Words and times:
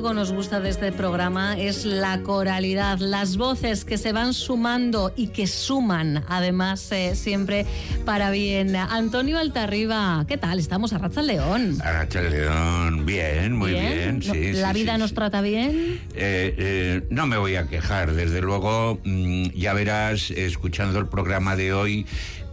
algo 0.00 0.14
nos 0.14 0.32
gusta 0.32 0.60
de 0.60 0.70
este 0.70 0.92
programa 0.92 1.58
es 1.58 1.84
la 1.84 2.22
coralidad, 2.22 3.00
las 3.00 3.36
voces 3.36 3.84
que 3.84 3.98
se 3.98 4.12
van 4.12 4.32
sumando 4.32 5.12
y 5.14 5.28
que 5.28 5.46
suman, 5.46 6.24
además, 6.26 6.90
eh, 6.90 7.14
siempre 7.14 7.66
para 8.06 8.30
bien. 8.30 8.76
Antonio 8.76 9.38
Altarriba, 9.38 10.24
¿qué 10.26 10.38
tal? 10.38 10.58
Estamos 10.58 10.94
a 10.94 10.98
Racha 10.98 11.20
León. 11.20 11.76
A 11.84 11.92
Racha 11.92 12.22
León, 12.22 13.04
bien, 13.04 13.54
muy 13.54 13.72
bien. 13.72 14.22
sí, 14.22 14.52
¿La 14.54 14.72
vida 14.72 14.96
nos 14.96 15.12
trata 15.12 15.42
bien? 15.42 16.00
Eh, 16.14 16.54
eh, 16.56 17.02
no 17.10 17.26
me 17.26 17.36
voy 17.36 17.56
a 17.56 17.68
quejar, 17.68 18.14
desde 18.14 18.40
luego, 18.40 18.98
mm, 19.04 19.50
ya 19.50 19.74
verás, 19.74 20.30
escuchando 20.30 20.98
el 20.98 21.08
programa 21.08 21.56
de 21.56 21.74
hoy, 21.74 22.06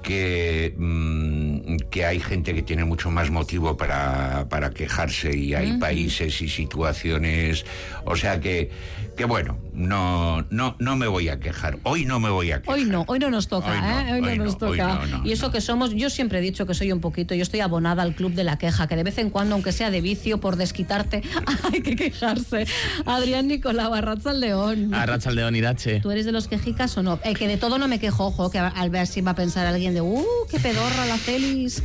que, 0.03 0.73
mm, 0.77 1.46
que 1.89 2.05
hay 2.05 2.19
gente 2.19 2.53
que 2.53 2.61
tiene 2.61 2.85
mucho 2.85 3.09
más 3.11 3.29
motivo 3.29 3.77
para, 3.77 4.47
para 4.49 4.71
quejarse 4.71 5.35
y 5.35 5.53
hay 5.53 5.77
países 5.77 6.41
y 6.41 6.49
situaciones, 6.49 7.65
o 8.05 8.15
sea 8.15 8.39
que, 8.39 8.69
que 9.15 9.25
bueno, 9.25 9.57
no, 9.73 10.45
no, 10.49 10.75
no 10.79 10.95
me 10.95 11.07
voy 11.07 11.29
a 11.29 11.39
quejar. 11.39 11.79
Hoy 11.83 12.05
no 12.05 12.19
me 12.19 12.29
voy 12.29 12.51
a 12.51 12.61
quejar. 12.61 12.75
Hoy 12.75 12.85
no, 12.85 13.03
hoy 13.07 13.19
no 13.19 13.29
nos 13.29 13.47
toca, 13.47 14.07
¿eh? 14.07 14.13
Hoy 14.13 14.21
no, 14.21 14.43
nos 14.43 14.57
toca. 14.57 15.01
y 15.23 15.31
eso 15.31 15.51
que 15.51 15.61
somos, 15.61 15.93
yo 15.93 16.09
siempre 16.09 16.39
he 16.39 16.41
dicho 16.41 16.65
que 16.65 16.73
soy 16.73 16.91
un 16.91 16.99
poquito, 16.99 17.35
yo 17.35 17.43
estoy 17.43 17.59
abonada 17.59 18.03
al 18.03 18.15
club 18.15 18.33
de 18.33 18.43
la 18.43 18.57
queja, 18.57 18.87
que 18.87 18.95
de 18.95 19.03
vez 19.03 19.17
en 19.17 19.29
cuando, 19.29 19.55
aunque 19.55 19.71
sea 19.71 19.89
de 19.91 20.01
vicio, 20.01 20.39
por 20.39 20.55
desquitarte, 20.55 21.23
hay 21.71 21.81
que 21.81 21.95
quejarse. 21.95 22.67
Adrián 23.05 23.47
Nicolau, 23.47 23.93
Arracha 23.93 24.33
León. 24.33 24.93
Arracha 24.93 25.31
León, 25.31 25.55
Irache. 25.55 25.99
¿Tú 25.99 26.11
eres 26.11 26.25
de 26.25 26.31
los 26.31 26.47
quejicas 26.47 26.97
o 26.97 27.03
no? 27.03 27.19
Eh, 27.23 27.33
que 27.33 27.47
de 27.47 27.57
todo 27.57 27.77
no 27.77 27.87
me 27.87 27.99
quejo, 27.99 28.27
ojo, 28.27 28.49
que 28.49 28.59
al 28.59 28.89
ver 28.89 29.07
si 29.07 29.21
va 29.21 29.31
a 29.31 29.35
pensar 29.35 29.65
alguien 29.65 29.93
de, 29.93 30.01
uh, 30.01 30.25
qué 30.49 30.59
pedorra 30.59 31.05
la 31.05 31.17
Félix. 31.47 31.81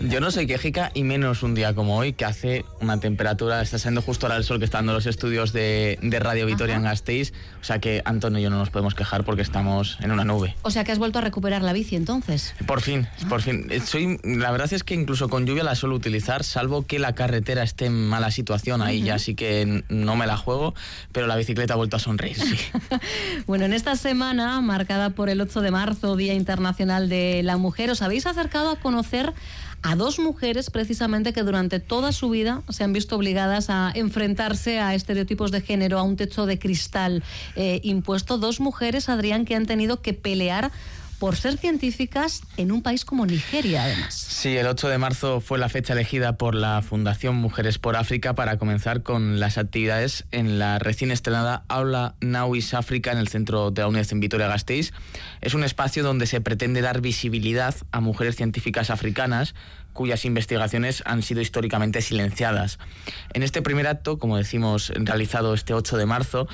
yo 0.00 0.20
no 0.20 0.30
soy 0.30 0.46
quejica 0.46 0.90
y 0.94 1.04
menos 1.04 1.42
un 1.42 1.54
día 1.54 1.74
como 1.74 1.96
hoy, 1.96 2.12
que 2.12 2.24
hace 2.24 2.64
una 2.80 3.00
temperatura, 3.00 3.60
está 3.62 3.78
siendo 3.78 4.02
justo 4.02 4.26
ahora 4.26 4.36
el 4.36 4.44
sol 4.44 4.58
que 4.58 4.64
está 4.64 4.78
dando 4.78 4.92
los 4.92 5.06
estudios 5.06 5.52
de, 5.52 5.98
Radio 6.18 6.46
Vitoria 6.46 6.74
en 6.74 6.82
Gasteiz, 6.82 7.32
o 7.60 7.64
sea 7.64 7.78
que 7.78 8.02
Antonio 8.04 8.40
y 8.40 8.42
yo 8.42 8.50
no 8.50 8.58
nos 8.58 8.70
podemos 8.70 8.94
quejar 8.94 9.24
porque 9.24 9.42
estamos 9.42 9.98
en 10.00 10.10
una 10.10 10.24
nube. 10.24 10.56
O 10.62 10.70
sea 10.70 10.84
que 10.84 10.92
has 10.92 10.98
vuelto 10.98 11.18
a 11.18 11.22
recuperar 11.22 11.62
la 11.62 11.72
bici 11.72 11.96
entonces. 11.96 12.54
Por 12.66 12.80
fin, 12.80 13.06
por 13.28 13.40
fin. 13.40 13.66
Eh, 13.70 13.80
soy, 13.80 14.18
la 14.24 14.50
verdad 14.50 14.72
es 14.72 14.82
que 14.82 14.94
incluso 14.94 15.28
con 15.28 15.46
lluvia 15.46 15.62
la 15.62 15.74
suelo 15.74 15.94
utilizar, 15.94 16.42
salvo 16.44 16.86
que 16.86 16.98
la 16.98 17.14
carretera 17.14 17.62
esté 17.62 17.86
en 17.86 18.08
mala 18.08 18.30
situación 18.30 18.82
ahí, 18.82 19.02
ya 19.02 19.18
sí 19.18 19.34
que 19.34 19.84
no 19.88 20.16
me 20.16 20.26
la 20.26 20.36
juego, 20.36 20.74
pero 21.12 21.26
la 21.26 21.36
bicicleta 21.36 21.74
ha 21.74 21.76
vuelto 21.76 21.96
a 21.96 22.00
sonreír, 22.00 22.36
sí. 22.36 22.56
bueno, 23.46 23.64
en 23.64 23.72
esta 23.72 23.96
semana, 23.96 24.60
marcada 24.60 25.10
por 25.10 25.28
el 25.28 25.40
8 25.40 25.60
de 25.60 25.70
marzo, 25.70 26.16
Día 26.16 26.34
Internacional 26.34 27.08
de 27.08 27.42
la 27.42 27.56
Mujer, 27.56 27.90
os 27.90 28.02
habéis 28.02 28.26
acercado 28.26 28.70
a 28.70 28.76
conocer 28.88 29.34
a 29.82 29.96
dos 29.96 30.18
mujeres 30.18 30.70
precisamente 30.70 31.34
que 31.34 31.42
durante 31.42 31.78
toda 31.78 32.10
su 32.10 32.30
vida 32.30 32.62
se 32.70 32.84
han 32.84 32.94
visto 32.94 33.16
obligadas 33.16 33.68
a 33.68 33.92
enfrentarse 33.94 34.80
a 34.80 34.94
estereotipos 34.94 35.50
de 35.50 35.60
género, 35.60 35.98
a 35.98 36.02
un 36.02 36.16
techo 36.16 36.46
de 36.46 36.58
cristal 36.58 37.22
eh, 37.54 37.80
impuesto. 37.84 38.38
Dos 38.38 38.60
mujeres, 38.60 39.10
Adrián, 39.10 39.44
que 39.44 39.54
han 39.54 39.66
tenido 39.66 40.00
que 40.00 40.14
pelear 40.14 40.72
por 41.18 41.36
ser 41.36 41.58
científicas 41.58 42.42
en 42.56 42.70
un 42.72 42.82
país 42.82 43.04
como 43.04 43.26
Nigeria, 43.26 43.84
además. 43.84 44.14
Sí, 44.14 44.56
el 44.56 44.66
8 44.66 44.88
de 44.88 44.98
marzo 44.98 45.40
fue 45.40 45.58
la 45.58 45.68
fecha 45.68 45.92
elegida 45.92 46.36
por 46.36 46.54
la 46.54 46.80
Fundación 46.82 47.34
Mujeres 47.36 47.78
por 47.78 47.96
África 47.96 48.34
para 48.34 48.56
comenzar 48.58 49.02
con 49.02 49.40
las 49.40 49.58
actividades 49.58 50.26
en 50.30 50.58
la 50.58 50.78
recién 50.78 51.10
estrenada 51.10 51.64
Aula 51.68 52.14
Nauis 52.20 52.72
África 52.74 53.10
en 53.10 53.18
el 53.18 53.28
centro 53.28 53.70
de 53.70 53.82
la 53.82 53.88
UNED 53.88 54.06
en 54.10 54.20
Vitoria-Gasteiz. 54.20 54.92
Es 55.40 55.54
un 55.54 55.64
espacio 55.64 56.02
donde 56.02 56.26
se 56.26 56.40
pretende 56.40 56.80
dar 56.80 57.00
visibilidad 57.00 57.74
a 57.90 58.00
mujeres 58.00 58.36
científicas 58.36 58.90
africanas 58.90 59.54
cuyas 59.92 60.24
investigaciones 60.24 61.02
han 61.06 61.22
sido 61.22 61.40
históricamente 61.40 62.02
silenciadas. 62.02 62.78
En 63.32 63.42
este 63.42 63.62
primer 63.62 63.88
acto, 63.88 64.20
como 64.20 64.36
decimos, 64.36 64.92
realizado 64.94 65.54
este 65.54 65.74
8 65.74 65.96
de 65.96 66.06
marzo, 66.06 66.46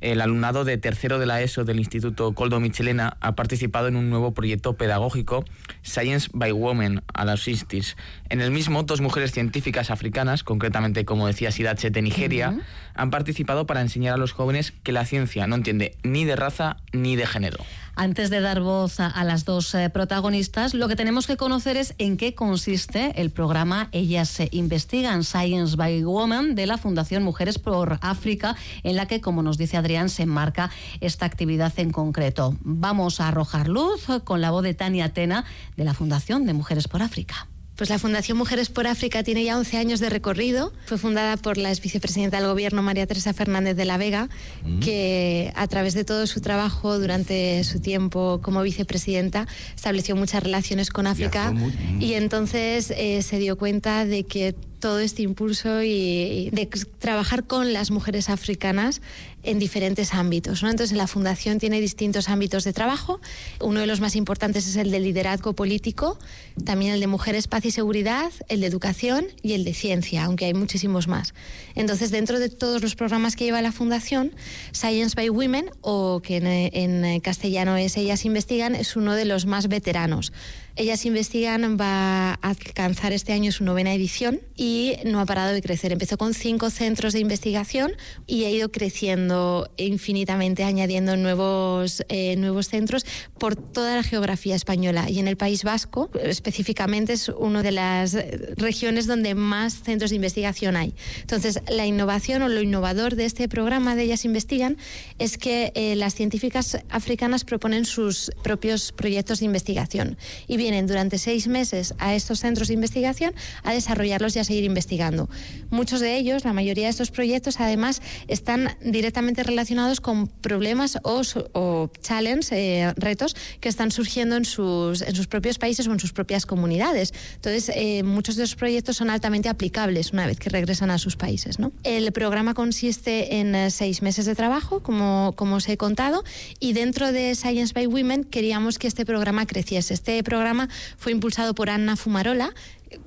el 0.00 0.20
alumnado 0.20 0.64
de 0.64 0.78
tercero 0.78 1.18
de 1.18 1.26
la 1.26 1.42
ESO 1.42 1.64
del 1.64 1.78
Instituto 1.78 2.32
Coldo 2.32 2.60
Michelena 2.60 3.16
ha 3.20 3.34
participado 3.34 3.88
en 3.88 3.96
un 3.96 4.10
nuevo 4.10 4.32
proyecto 4.32 4.74
pedagógico, 4.74 5.44
Science 5.82 6.28
by 6.32 6.52
Women, 6.52 7.02
a 7.12 7.24
los 7.24 7.46
ISTIS. 7.46 7.96
En 8.28 8.40
el 8.40 8.50
mismo, 8.50 8.82
dos 8.82 9.00
mujeres 9.00 9.32
científicas 9.32 9.90
africanas, 9.90 10.42
concretamente, 10.42 11.04
como 11.04 11.26
decía 11.26 11.50
Sidache, 11.50 11.90
de 11.90 12.02
Nigeria, 12.02 12.58
han 13.00 13.10
participado 13.10 13.66
para 13.66 13.80
enseñar 13.80 14.14
a 14.14 14.18
los 14.18 14.32
jóvenes 14.32 14.72
que 14.82 14.92
la 14.92 15.06
ciencia 15.06 15.46
no 15.46 15.56
entiende 15.56 15.96
ni 16.02 16.24
de 16.24 16.36
raza 16.36 16.76
ni 16.92 17.16
de 17.16 17.26
género. 17.26 17.58
Antes 17.96 18.30
de 18.30 18.40
dar 18.40 18.60
voz 18.60 19.00
a, 19.00 19.24
las 19.24 19.44
dos 19.44 19.74
eh, 19.74 19.90
protagonistas, 19.90 20.74
lo 20.74 20.86
que 20.88 20.96
tenemos 20.96 21.26
que 21.26 21.36
conocer 21.36 21.76
es 21.76 21.94
en 21.98 22.16
qué 22.16 22.34
consiste 22.34 23.20
el 23.20 23.30
programa 23.30 23.88
Ellas 23.92 24.28
se 24.28 24.48
investigan, 24.52 25.24
Science 25.24 25.76
by 25.76 26.04
Women, 26.04 26.54
de 26.54 26.66
la 26.66 26.78
Fundación 26.78 27.22
Mujeres 27.22 27.58
por 27.58 27.98
África, 28.00 28.56
en 28.84 28.96
la 28.96 29.06
que, 29.06 29.20
como 29.20 29.42
nos 29.42 29.58
dice 29.58 29.76
Adrián, 29.76 30.08
se 30.08 30.22
enmarca 30.22 30.70
esta 31.00 31.26
actividad 31.26 31.72
en 31.78 31.90
concreto. 31.90 32.56
Vamos 32.60 33.20
a 33.20 33.28
arrojar 33.28 33.68
luz 33.68 34.06
con 34.24 34.40
la 34.40 34.50
voz 34.50 34.62
de 34.62 34.74
Tania 34.74 35.12
Tena, 35.12 35.44
de 35.76 35.84
la 35.84 35.94
Fundación 35.94 36.46
de 36.46 36.54
Mujeres 36.54 36.88
por 36.88 37.02
África. 37.02 37.48
Pues 37.80 37.88
la 37.88 37.98
Fundación 37.98 38.36
Mujeres 38.36 38.68
por 38.68 38.86
África 38.86 39.22
tiene 39.22 39.42
ya 39.42 39.56
11 39.56 39.78
años 39.78 40.00
de 40.00 40.10
recorrido. 40.10 40.70
Fue 40.84 40.98
fundada 40.98 41.38
por 41.38 41.56
la 41.56 41.70
ex 41.70 41.80
vicepresidenta 41.80 42.36
del 42.36 42.46
Gobierno, 42.46 42.82
María 42.82 43.06
Teresa 43.06 43.32
Fernández 43.32 43.74
de 43.74 43.86
la 43.86 43.96
Vega, 43.96 44.28
mm. 44.66 44.80
que 44.80 45.50
a 45.56 45.66
través 45.66 45.94
de 45.94 46.04
todo 46.04 46.26
su 46.26 46.42
trabajo 46.42 46.98
durante 46.98 47.64
su 47.64 47.80
tiempo 47.80 48.40
como 48.42 48.60
vicepresidenta 48.60 49.48
estableció 49.74 50.14
muchas 50.14 50.42
relaciones 50.42 50.90
con 50.90 51.06
África 51.06 51.54
y 51.98 52.12
entonces 52.12 52.92
eh, 52.94 53.22
se 53.22 53.38
dio 53.38 53.56
cuenta 53.56 54.04
de 54.04 54.24
que 54.24 54.54
todo 54.80 54.98
este 54.98 55.22
impulso 55.22 55.82
y, 55.82 56.50
de 56.52 56.66
trabajar 56.98 57.44
con 57.44 57.72
las 57.72 57.90
mujeres 57.90 58.28
africanas 58.28 59.00
en 59.42 59.58
diferentes 59.58 60.14
ámbitos. 60.14 60.62
¿no? 60.62 60.70
Entonces, 60.70 60.96
la 60.96 61.06
Fundación 61.06 61.58
tiene 61.58 61.80
distintos 61.80 62.28
ámbitos 62.28 62.64
de 62.64 62.72
trabajo. 62.72 63.20
Uno 63.60 63.80
de 63.80 63.86
los 63.86 64.00
más 64.00 64.16
importantes 64.16 64.66
es 64.66 64.76
el 64.76 64.90
de 64.90 65.00
liderazgo 65.00 65.54
político, 65.54 66.18
también 66.64 66.92
el 66.92 67.00
de 67.00 67.06
mujeres, 67.06 67.48
paz 67.48 67.64
y 67.64 67.70
seguridad, 67.70 68.32
el 68.48 68.60
de 68.60 68.66
educación 68.66 69.26
y 69.42 69.52
el 69.52 69.64
de 69.64 69.74
ciencia, 69.74 70.24
aunque 70.24 70.46
hay 70.46 70.54
muchísimos 70.54 71.08
más. 71.08 71.34
Entonces, 71.74 72.10
dentro 72.10 72.38
de 72.38 72.48
todos 72.48 72.82
los 72.82 72.94
programas 72.94 73.36
que 73.36 73.44
lleva 73.44 73.62
la 73.62 73.72
Fundación, 73.72 74.32
Science 74.72 75.14
by 75.14 75.30
Women, 75.30 75.70
o 75.80 76.20
que 76.22 76.36
en 76.72 77.20
castellano 77.20 77.76
es 77.76 77.96
Ellas 77.96 78.24
Investigan, 78.24 78.74
es 78.74 78.96
uno 78.96 79.14
de 79.14 79.24
los 79.24 79.46
más 79.46 79.68
veteranos. 79.68 80.32
Ellas 80.76 81.04
Investigan 81.04 81.76
va 81.78 82.32
a 82.32 82.38
alcanzar 82.42 83.12
este 83.12 83.32
año 83.32 83.52
su 83.52 83.64
novena 83.64 83.92
edición 83.92 84.40
y 84.56 84.94
no 85.04 85.20
ha 85.20 85.26
parado 85.26 85.52
de 85.52 85.60
crecer. 85.62 85.92
Empezó 85.92 86.16
con 86.16 86.32
cinco 86.32 86.70
centros 86.70 87.12
de 87.12 87.20
investigación 87.20 87.92
y 88.26 88.44
ha 88.44 88.50
ido 88.50 88.70
creciendo 88.70 89.70
infinitamente, 89.76 90.64
añadiendo 90.64 91.16
nuevos, 91.16 92.04
eh, 92.08 92.36
nuevos 92.36 92.68
centros 92.68 93.04
por 93.38 93.56
toda 93.56 93.96
la 93.96 94.02
geografía 94.02 94.54
española. 94.54 95.10
Y 95.10 95.18
en 95.18 95.28
el 95.28 95.36
País 95.36 95.64
Vasco, 95.64 96.10
específicamente, 96.22 97.14
es 97.14 97.28
una 97.28 97.62
de 97.62 97.72
las 97.72 98.16
regiones 98.56 99.06
donde 99.06 99.34
más 99.34 99.82
centros 99.82 100.10
de 100.10 100.16
investigación 100.16 100.76
hay. 100.76 100.94
Entonces, 101.20 101.60
la 101.68 101.86
innovación 101.86 102.42
o 102.42 102.48
lo 102.48 102.62
innovador 102.62 103.16
de 103.16 103.24
este 103.24 103.48
programa 103.48 103.96
de 103.96 104.04
Ellas 104.04 104.24
Investigan 104.24 104.76
es 105.18 105.36
que 105.36 105.72
eh, 105.74 105.96
las 105.96 106.14
científicas 106.14 106.78
africanas 106.90 107.44
proponen 107.44 107.84
sus 107.84 108.30
propios 108.42 108.92
proyectos 108.92 109.40
de 109.40 109.46
investigación 109.46 110.16
y 110.46 110.56
bien 110.60 110.86
durante 110.86 111.18
seis 111.18 111.48
meses 111.48 111.94
a 111.98 112.14
estos 112.14 112.40
centros 112.40 112.68
de 112.68 112.74
investigación 112.74 113.34
a 113.64 113.72
desarrollarlos 113.72 114.36
y 114.36 114.38
a 114.38 114.44
seguir 114.44 114.64
investigando. 114.64 115.28
Muchos 115.70 116.00
de 116.00 116.16
ellos, 116.16 116.44
la 116.44 116.52
mayoría 116.52 116.84
de 116.84 116.90
estos 116.90 117.10
proyectos, 117.10 117.60
además, 117.60 118.02
están 118.28 118.76
directamente 118.84 119.42
relacionados 119.42 120.00
con 120.00 120.28
problemas 120.28 120.98
o, 121.02 121.22
o 121.52 121.90
challenges, 122.02 122.52
eh, 122.52 122.92
retos 122.96 123.34
que 123.60 123.68
están 123.68 123.90
surgiendo 123.90 124.36
en 124.36 124.44
sus, 124.44 125.02
en 125.02 125.14
sus 125.14 125.26
propios 125.26 125.58
países 125.58 125.86
o 125.86 125.92
en 125.92 126.00
sus 126.00 126.12
propias 126.12 126.44
comunidades. 126.46 127.14
Entonces, 127.36 127.72
eh, 127.74 128.02
muchos 128.02 128.36
de 128.36 128.44
esos 128.44 128.56
proyectos 128.56 128.96
son 128.96 129.08
altamente 129.10 129.48
aplicables 129.48 130.12
una 130.12 130.26
vez 130.26 130.38
que 130.38 130.50
regresan 130.50 130.90
a 130.90 130.98
sus 130.98 131.16
países. 131.16 131.58
¿no? 131.58 131.72
El 131.84 132.12
programa 132.12 132.54
consiste 132.54 133.36
en 133.36 133.54
eh, 133.54 133.70
seis 133.70 134.02
meses 134.02 134.26
de 134.26 134.34
trabajo, 134.34 134.82
como, 134.82 135.32
como 135.36 135.56
os 135.56 135.68
he 135.68 135.76
contado, 135.76 136.22
y 136.58 136.74
dentro 136.74 137.12
de 137.12 137.34
Science 137.34 137.72
by 137.72 137.86
Women 137.86 138.24
queríamos 138.24 138.78
que 138.78 138.88
este 138.88 139.06
programa 139.06 139.46
creciese. 139.46 139.94
Este 139.94 140.22
programa 140.22 140.49
fue 140.96 141.12
impulsado 141.12 141.54
por 141.54 141.70
Anna 141.70 141.96
Fumarola, 141.96 142.52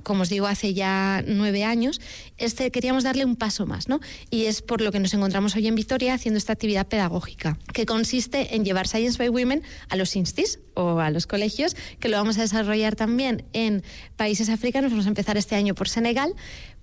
como 0.02 0.22
os 0.22 0.28
digo, 0.28 0.46
hace 0.46 0.74
ya 0.74 1.22
nueve 1.26 1.64
años, 1.64 2.00
este, 2.38 2.70
queríamos 2.70 3.04
darle 3.04 3.24
un 3.24 3.36
paso 3.36 3.66
más, 3.66 3.88
¿no? 3.88 4.00
Y 4.30 4.46
es 4.46 4.62
por 4.62 4.80
lo 4.80 4.92
que 4.92 5.00
nos 5.00 5.12
encontramos 5.14 5.54
hoy 5.56 5.66
en 5.66 5.74
Vitoria 5.74 6.14
haciendo 6.14 6.38
esta 6.38 6.52
actividad 6.52 6.86
pedagógica, 6.86 7.58
que 7.72 7.86
consiste 7.86 8.54
en 8.54 8.64
llevar 8.64 8.88
Science 8.88 9.18
by 9.18 9.28
Women 9.28 9.62
a 9.88 9.96
los 9.96 10.16
instis 10.16 10.58
o 10.74 11.00
a 11.00 11.10
los 11.10 11.26
colegios, 11.26 11.76
que 12.00 12.08
lo 12.08 12.16
vamos 12.16 12.38
a 12.38 12.42
desarrollar 12.42 12.96
también 12.96 13.44
en 13.52 13.82
países 14.16 14.48
africanos. 14.48 14.90
Vamos 14.90 15.06
a 15.06 15.10
empezar 15.10 15.36
este 15.36 15.54
año 15.54 15.74
por 15.74 15.88
Senegal, 15.88 16.34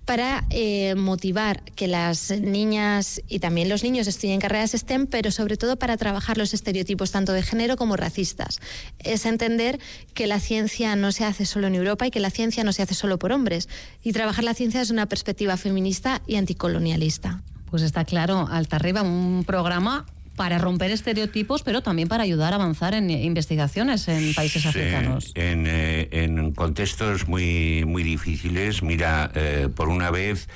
para 0.04 0.44
eh, 0.50 0.94
motivar 0.94 1.62
que 1.76 1.86
las 1.88 2.30
niñas 2.30 3.20
y 3.28 3.38
también 3.38 3.68
los 3.68 3.82
niños 3.82 4.06
estudien 4.06 4.40
carreras 4.40 4.72
STEM, 4.72 5.06
pero 5.06 5.30
sobre 5.30 5.56
todo 5.56 5.76
para 5.76 5.96
trabajar 5.96 6.38
los 6.38 6.54
estereotipos 6.54 7.10
tanto 7.10 7.32
de 7.32 7.42
género 7.42 7.76
como 7.76 7.96
racistas. 7.96 8.60
Es 8.98 9.26
entender 9.26 9.78
que 10.14 10.26
la 10.26 10.40
ciencia 10.40 10.96
no 10.96 11.12
se 11.12 11.24
hace 11.24 11.46
solo 11.46 11.68
en 11.68 11.74
Europa 11.74 12.06
y 12.06 12.10
que 12.10 12.20
la 12.20 12.30
ciencia 12.30 12.64
no 12.64 12.72
se 12.72 12.82
hace 12.82 12.94
solo 12.94 13.18
por 13.18 13.32
hombres. 13.32 13.68
Y 14.02 14.12
trabajar 14.12 14.44
la 14.44 14.54
ciencia 14.54 14.80
desde 14.80 14.92
una 14.92 15.06
perspectiva 15.06 15.56
feminista 15.56 16.22
y 16.26 16.36
anticolonialista. 16.36 17.42
Pues 17.70 17.82
está 17.82 18.04
claro, 18.04 18.48
Alta 18.50 18.76
Arriba, 18.76 19.02
un 19.02 19.44
programa 19.46 20.06
para 20.36 20.58
romper 20.58 20.90
estereotipos, 20.90 21.62
pero 21.62 21.82
también 21.82 22.08
para 22.08 22.22
ayudar 22.22 22.52
a 22.52 22.56
avanzar 22.56 22.94
en 22.94 23.10
investigaciones 23.10 24.08
en 24.08 24.34
países 24.34 24.64
africanos. 24.66 25.32
En, 25.34 25.66
eh, 25.66 26.08
en, 26.10 26.52
contextos 26.52 27.28
muy, 27.28 27.84
muy 27.86 28.02
difíciles, 28.02 28.82
mira, 28.82 29.30
eh, 29.34 29.68
por 29.74 29.88
una 29.88 30.10
vez, 30.10 30.48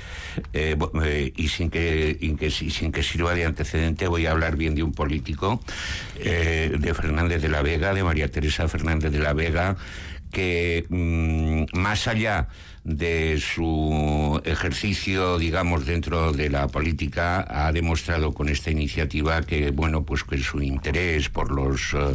eh, 0.52 0.76
y, 1.36 1.48
sin 1.48 1.70
que, 1.70 2.18
sin 2.70 2.92
que 2.92 3.02
sirva 3.02 3.34
de 3.34 3.44
antecedente, 3.44 4.08
voy 4.08 4.26
a 4.26 4.32
hablar 4.32 4.56
bien 4.56 4.74
de 4.74 4.82
un 4.82 4.92
político, 4.92 5.60
de 6.16 6.94
Fernández 6.94 7.42
de 7.42 7.48
la 7.48 7.62
Vega, 7.62 7.92
de 7.92 8.02
María 8.02 8.30
Teresa 8.30 8.68
Fernández 8.68 9.12
de 9.12 9.18
la 9.18 9.34
Vega, 9.34 9.76
que 10.32 10.86
mm, 10.88 11.78
más 11.78 12.08
allá 12.08 12.48
de 12.86 13.40
su 13.40 14.40
ejercicio, 14.44 15.38
digamos, 15.38 15.86
dentro 15.86 16.30
de 16.30 16.48
la 16.48 16.68
política, 16.68 17.44
ha 17.48 17.72
demostrado 17.72 18.32
con 18.32 18.48
esta 18.48 18.70
iniciativa 18.70 19.42
que, 19.42 19.72
bueno, 19.72 20.04
pues 20.04 20.22
que 20.22 20.38
su 20.38 20.62
interés 20.62 21.28
por 21.28 21.50
los 21.50 21.94
eh, 21.94 22.14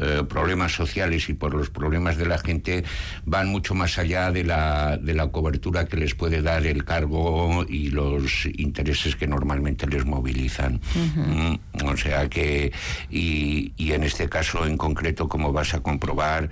eh, 0.00 0.22
problemas 0.26 0.72
sociales 0.72 1.28
y 1.28 1.34
por 1.34 1.52
los 1.52 1.68
problemas 1.68 2.16
de 2.16 2.24
la 2.24 2.38
gente 2.38 2.82
van 3.26 3.48
mucho 3.48 3.74
más 3.74 3.98
allá 3.98 4.32
de 4.32 4.44
la, 4.44 4.96
de 4.96 5.12
la 5.12 5.28
cobertura 5.28 5.84
que 5.84 5.98
les 5.98 6.14
puede 6.14 6.40
dar 6.40 6.66
el 6.66 6.86
cargo 6.86 7.66
y 7.68 7.90
los 7.90 8.46
intereses 8.46 9.16
que 9.16 9.26
normalmente 9.26 9.86
les 9.86 10.06
movilizan. 10.06 10.80
Mm, 10.94 11.84
o 11.84 11.96
sea 11.98 12.26
que, 12.30 12.72
y, 13.10 13.74
y, 13.76 13.92
en 13.92 14.02
este 14.02 14.30
caso 14.30 14.64
en 14.64 14.78
concreto, 14.78 15.28
como 15.28 15.52
vas 15.52 15.74
a 15.74 15.80
comprobar, 15.80 16.48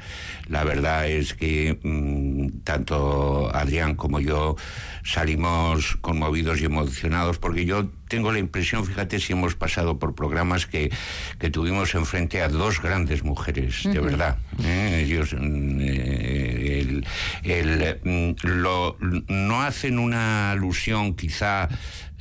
la 0.49 0.65
verdad 0.65 1.09
es 1.09 1.33
que 1.33 1.79
mm, 1.83 2.61
tanto 2.63 3.54
Adrián 3.61 3.95
como 3.95 4.21
yo 4.21 4.57
salimos 5.03 5.97
conmovidos 6.01 6.61
y 6.61 6.65
emocionados 6.65 7.39
porque 7.39 7.65
yo 7.65 7.91
tengo 8.09 8.33
la 8.33 8.39
impresión, 8.39 8.85
fíjate 8.85 9.19
si 9.19 9.33
hemos 9.33 9.55
pasado 9.55 9.99
por 9.99 10.15
programas 10.15 10.67
que, 10.67 10.93
que 11.39 11.51
tuvimos 11.51 11.95
enfrente 11.95 12.43
a 12.43 12.49
dos 12.49 12.81
grandes 12.81 13.25
mujeres, 13.25 13.83
de 13.85 13.99
verdad. 13.99 14.39
¿eh? 14.63 15.03
Ellos 15.05 15.35
mm, 15.35 15.81
eh, 15.81 17.03
el, 17.43 18.01
mm, 18.05 18.47
lo, 18.47 18.97
no 19.01 19.63
hacen 19.63 19.99
una 19.99 20.53
alusión 20.53 21.15
quizá 21.15 21.69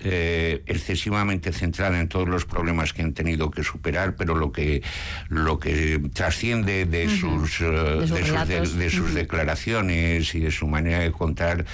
eh, 0.03 0.63
excesivamente 0.67 1.51
centrada 1.51 1.99
en 1.99 2.07
todos 2.07 2.27
los 2.27 2.45
problemas 2.45 2.93
que 2.93 3.01
han 3.01 3.13
tenido 3.13 3.51
que 3.51 3.63
superar, 3.63 4.15
pero 4.15 4.35
lo 4.35 4.51
que 4.51 4.83
lo 5.29 5.59
que 5.59 6.01
trasciende 6.13 6.85
de 6.85 7.09
sus 7.09 7.59
de 7.59 8.89
sus, 8.89 9.13
declaraciones 9.13 10.35
y 10.35 10.39
de 10.39 10.51
su 10.51 10.67
manera 10.67 10.99
de 10.99 11.11
contar 11.11 11.65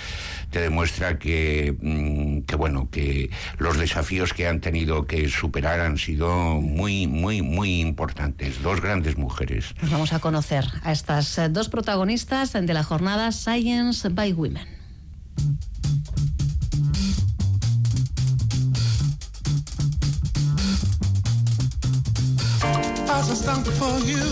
te 0.50 0.62
demuestra 0.62 1.20
que, 1.20 1.76
mm, 1.80 2.42
que 2.42 2.56
bueno 2.56 2.90
que 2.92 3.30
los 3.58 3.78
desafíos 3.78 4.34
que 4.34 4.48
han 4.48 4.62
tenido 4.62 5.06
que 5.06 5.30
superar 5.30 5.80
han 5.80 5.98
sido 5.98 6.62
muy 6.62 7.08
muy 7.08 7.42
muy 7.42 7.82
importantes. 7.82 8.62
Dos 8.62 8.82
grandes 8.82 9.18
mujeres. 9.18 9.74
Nos 9.82 9.92
vamos 9.92 10.14
a 10.14 10.20
conocer 10.20 10.66
a 10.84 10.92
estas 10.92 11.38
eh, 11.38 11.50
dos 11.50 11.70
protagonistas 11.70 12.54
de 12.54 12.74
la 12.74 12.84
jornada 12.84 13.32
Science 13.32 14.10
by 14.10 14.34
Women. 14.34 14.79
I 23.30 23.36
stand 23.36 23.64
before 23.64 24.00
you. 24.00 24.24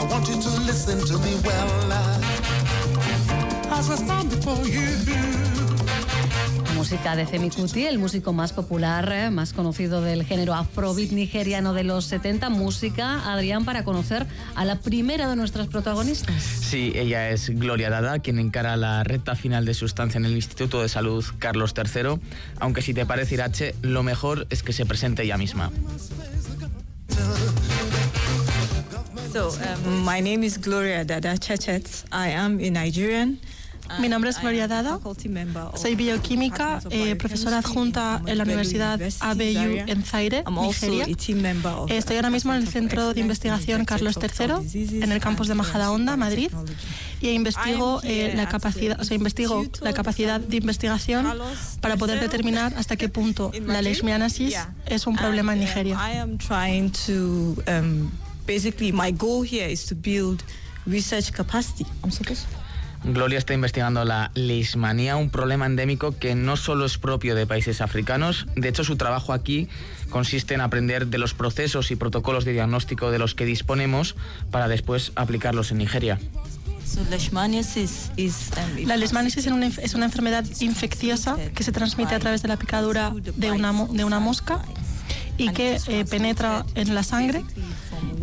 I 0.00 0.06
want 0.10 0.28
you 0.28 0.34
to 0.34 0.50
listen 0.66 0.98
to 0.98 1.18
me 1.18 1.36
well. 1.44 1.92
As 3.70 3.88
I 3.88 3.94
stand 3.94 4.30
before 4.30 4.66
you. 4.66 5.36
música 6.86 7.16
de 7.16 7.26
Femi 7.26 7.50
Kuti, 7.50 7.86
el 7.86 7.98
músico 7.98 8.32
más 8.32 8.52
popular, 8.52 9.10
eh, 9.10 9.30
más 9.30 9.52
conocido 9.52 10.02
del 10.02 10.24
género 10.24 10.54
afrobeat 10.54 11.10
nigeriano 11.10 11.72
de 11.72 11.82
los 11.82 12.04
70. 12.04 12.48
Música, 12.48 13.32
Adrián, 13.32 13.64
para 13.64 13.82
conocer 13.82 14.26
a 14.54 14.64
la 14.64 14.78
primera 14.78 15.28
de 15.28 15.34
nuestras 15.34 15.66
protagonistas. 15.66 16.42
Sí, 16.42 16.92
ella 16.94 17.30
es 17.30 17.48
Gloria 17.50 17.90
Dada, 17.90 18.20
quien 18.20 18.38
encara 18.38 18.76
la 18.76 19.02
recta 19.02 19.34
final 19.34 19.64
de 19.64 19.74
su 19.74 19.84
estancia 19.84 20.18
en 20.18 20.26
el 20.26 20.36
Instituto 20.36 20.80
de 20.80 20.88
Salud 20.88 21.24
Carlos 21.40 21.74
III. 21.76 22.20
Aunque 22.60 22.82
si 22.82 22.94
te 22.94 23.04
parece, 23.04 23.34
Irache, 23.34 23.74
lo 23.82 24.04
mejor 24.04 24.46
es 24.50 24.62
que 24.62 24.72
se 24.72 24.86
presente 24.86 25.24
ella 25.24 25.38
misma. 25.38 25.72
So, 29.32 29.50
um, 29.50 30.04
my 30.04 30.20
name 30.20 30.42
is 30.42 30.58
Gloria 30.58 31.04
Dada 31.04 31.36
Chechet. 31.38 32.04
I 32.10 32.28
am 32.28 32.58
a 32.60 32.70
Nigerian. 32.70 33.38
Mi 34.00 34.08
nombre 34.08 34.30
es 34.30 34.40
Gloria 34.40 34.66
Dada, 34.66 34.98
soy 35.76 35.94
bioquímica, 35.94 36.80
eh, 36.90 37.14
profesora 37.14 37.58
adjunta 37.58 38.20
en 38.26 38.38
la 38.38 38.44
Universidad 38.44 39.00
ABU 39.20 39.42
en 39.86 40.02
Zaire, 40.02 40.42
Nigeria. 40.50 41.06
Estoy 41.88 42.16
ahora 42.16 42.30
mismo 42.30 42.52
en 42.52 42.62
el 42.62 42.68
Centro 42.68 43.14
de 43.14 43.20
Investigación 43.20 43.84
Carlos 43.84 44.18
III, 44.20 45.02
en 45.02 45.12
el 45.12 45.20
campus 45.20 45.46
de 45.48 45.54
Majadahonda, 45.54 46.16
Madrid, 46.16 46.50
y 47.20 47.30
investigo, 47.30 48.00
eh, 48.04 48.32
la 48.34 48.48
capacidad, 48.48 49.00
o 49.00 49.04
sea, 49.04 49.14
investigo 49.14 49.64
la 49.80 49.92
capacidad 49.92 50.40
de 50.40 50.56
investigación 50.56 51.26
para 51.80 51.96
poder 51.96 52.20
determinar 52.20 52.74
hasta 52.76 52.96
qué 52.96 53.08
punto 53.08 53.52
la 53.66 53.82
leishmaniasis 53.82 54.56
es 54.86 55.06
un 55.06 55.16
problema 55.16 55.54
en 55.54 55.60
Nigeria. 55.60 55.98
Um, 57.66 58.10
basically, 58.46 58.92
my 58.92 59.10
goal 59.12 59.44
here 59.44 59.70
is 59.70 59.86
to 59.86 59.94
build 59.94 60.42
research 60.86 61.32
capacity. 61.32 61.86
I'm 62.02 62.10
supposed 62.10 62.46
Gloria 63.04 63.38
está 63.38 63.54
investigando 63.54 64.04
la 64.04 64.32
leishmanía, 64.34 65.14
un 65.16 65.30
problema 65.30 65.66
endémico 65.66 66.18
que 66.18 66.34
no 66.34 66.56
solo 66.56 66.86
es 66.86 66.98
propio 66.98 67.36
de 67.36 67.46
países 67.46 67.80
africanos. 67.80 68.46
De 68.56 68.68
hecho, 68.68 68.82
su 68.82 68.96
trabajo 68.96 69.32
aquí 69.32 69.68
consiste 70.10 70.54
en 70.54 70.60
aprender 70.60 71.06
de 71.06 71.18
los 71.18 71.32
procesos 71.32 71.92
y 71.92 71.96
protocolos 71.96 72.44
de 72.44 72.52
diagnóstico 72.52 73.12
de 73.12 73.20
los 73.20 73.36
que 73.36 73.44
disponemos 73.44 74.16
para 74.50 74.66
después 74.66 75.12
aplicarlos 75.14 75.70
en 75.70 75.78
Nigeria. 75.78 76.18
Um, 76.96 78.86
la 78.86 78.96
leishmaniasis 78.96 79.46
es 79.46 79.94
una 79.94 80.04
enfermedad 80.06 80.44
infecciosa 80.60 81.36
que 81.54 81.62
se 81.62 81.72
transmite 81.72 82.14
a 82.14 82.18
través 82.18 82.42
de 82.42 82.48
la 82.48 82.56
picadura 82.56 83.12
de 83.14 83.50
una, 83.50 83.72
de 83.90 84.04
una 84.04 84.20
mosca 84.20 84.62
y 85.36 85.50
que 85.50 85.78
eh, 85.88 86.04
penetra 86.04 86.64
en 86.74 86.94
la 86.94 87.02
sangre 87.02 87.44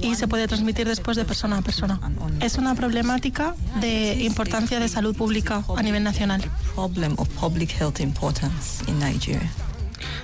y 0.02 0.16
se 0.16 0.28
puede 0.28 0.48
transmitir 0.48 0.88
después 0.88 1.18
de 1.18 1.26
persona 1.26 1.58
a 1.58 1.62
persona. 1.62 2.00
Es 2.42 2.58
una 2.58 2.76
problemática 2.76 3.56
de 3.80 4.16
importancia 4.24 4.80
de 4.80 4.88
salud 4.88 5.16
pública 5.16 5.64
a 5.76 5.84
nivel 5.84 6.04
nacional. 6.04 6.42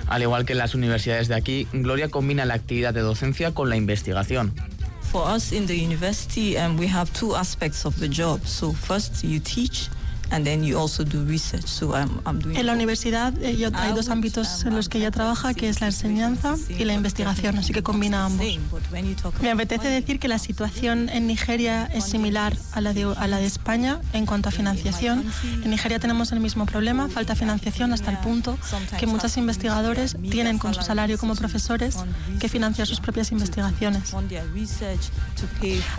Al 0.08 0.22
igual 0.22 0.44
que 0.44 0.52
en 0.52 0.58
las 0.58 0.74
universidades 0.74 1.28
de 1.28 1.36
aquí, 1.36 1.68
Gloria 1.72 2.08
combina 2.08 2.44
la 2.44 2.54
actividad 2.54 2.92
de 2.92 3.00
docencia 3.00 3.54
con 3.54 3.70
la 3.70 3.76
investigación. 3.76 4.52
For 5.10 5.24
us 5.26 5.50
in 5.50 5.66
the 5.66 5.74
university, 5.74 6.56
um, 6.56 6.76
we 6.76 6.86
have 6.86 7.12
two 7.12 7.34
aspects 7.34 7.84
of 7.84 7.98
the 7.98 8.06
job. 8.06 8.46
So 8.46 8.70
first 8.72 9.24
you 9.24 9.40
teach 9.40 9.88
en 12.54 12.66
la 12.66 12.72
universidad 12.72 13.34
eh, 13.42 13.70
hay 13.74 13.92
dos 13.92 14.08
ámbitos 14.08 14.64
en 14.64 14.76
los 14.76 14.88
que 14.88 14.98
ella 14.98 15.10
trabaja, 15.10 15.54
que 15.54 15.68
es 15.68 15.80
la 15.80 15.88
enseñanza 15.88 16.56
y 16.68 16.84
la 16.84 16.94
investigación, 16.94 17.58
así 17.58 17.72
que 17.72 17.82
combina 17.82 18.26
ambos. 18.26 18.46
Me 19.40 19.50
apetece 19.50 19.88
decir 19.88 20.18
que 20.18 20.28
la 20.28 20.38
situación 20.38 21.08
en 21.08 21.26
Nigeria 21.26 21.86
es 21.92 22.04
similar 22.04 22.56
a 22.72 22.80
la, 22.80 22.92
de, 22.92 23.12
a 23.16 23.26
la 23.26 23.38
de 23.38 23.46
España 23.46 24.00
en 24.12 24.26
cuanto 24.26 24.48
a 24.48 24.52
financiación. 24.52 25.24
En 25.64 25.70
Nigeria 25.70 25.98
tenemos 25.98 26.32
el 26.32 26.40
mismo 26.40 26.66
problema, 26.66 27.08
falta 27.08 27.34
financiación 27.34 27.92
hasta 27.92 28.10
el 28.10 28.18
punto 28.18 28.58
que 28.98 29.06
muchos 29.06 29.36
investigadores 29.36 30.16
tienen 30.30 30.58
con 30.58 30.74
su 30.74 30.82
salario 30.82 31.18
como 31.18 31.34
profesores 31.34 31.96
que 32.38 32.48
financiar 32.48 32.86
sus 32.86 33.00
propias 33.00 33.32
investigaciones. 33.32 34.14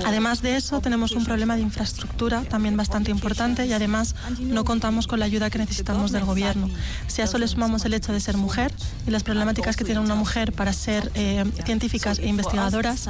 Además 0.06 0.42
de 0.42 0.56
eso, 0.56 0.82
tenemos 0.82 1.12
un 1.12 1.26
problema 1.26 1.56
de 1.56 1.62
infraestructura 1.62 2.44
también 2.44 2.78
bastante 2.78 3.12
importante 3.12 3.66
y 3.66 3.74
además 3.74 4.16
no 4.40 4.64
contamos 4.64 5.08
con 5.08 5.20
la 5.20 5.26
ayuda 5.26 5.50
que 5.50 5.58
necesitamos 5.58 6.12
del 6.12 6.26
gobierno. 6.26 6.70
Si 7.08 7.22
a 7.22 7.26
eso 7.26 7.38
le 7.38 7.48
sumamos 7.48 7.86
el 7.86 7.94
hecho 7.94 8.14
de 8.14 8.20
ser 8.20 8.38
mujer 8.38 8.72
y 9.08 9.12
las 9.12 9.24
problemáticas 9.24 9.76
que 9.76 9.84
tiene 9.84 10.00
una 10.00 10.16
mujer 10.16 10.54
para 10.54 10.74
ser 10.74 11.12
eh, 11.16 11.44
científicas 11.66 12.20
e 12.20 12.28
investigadoras, 12.28 13.08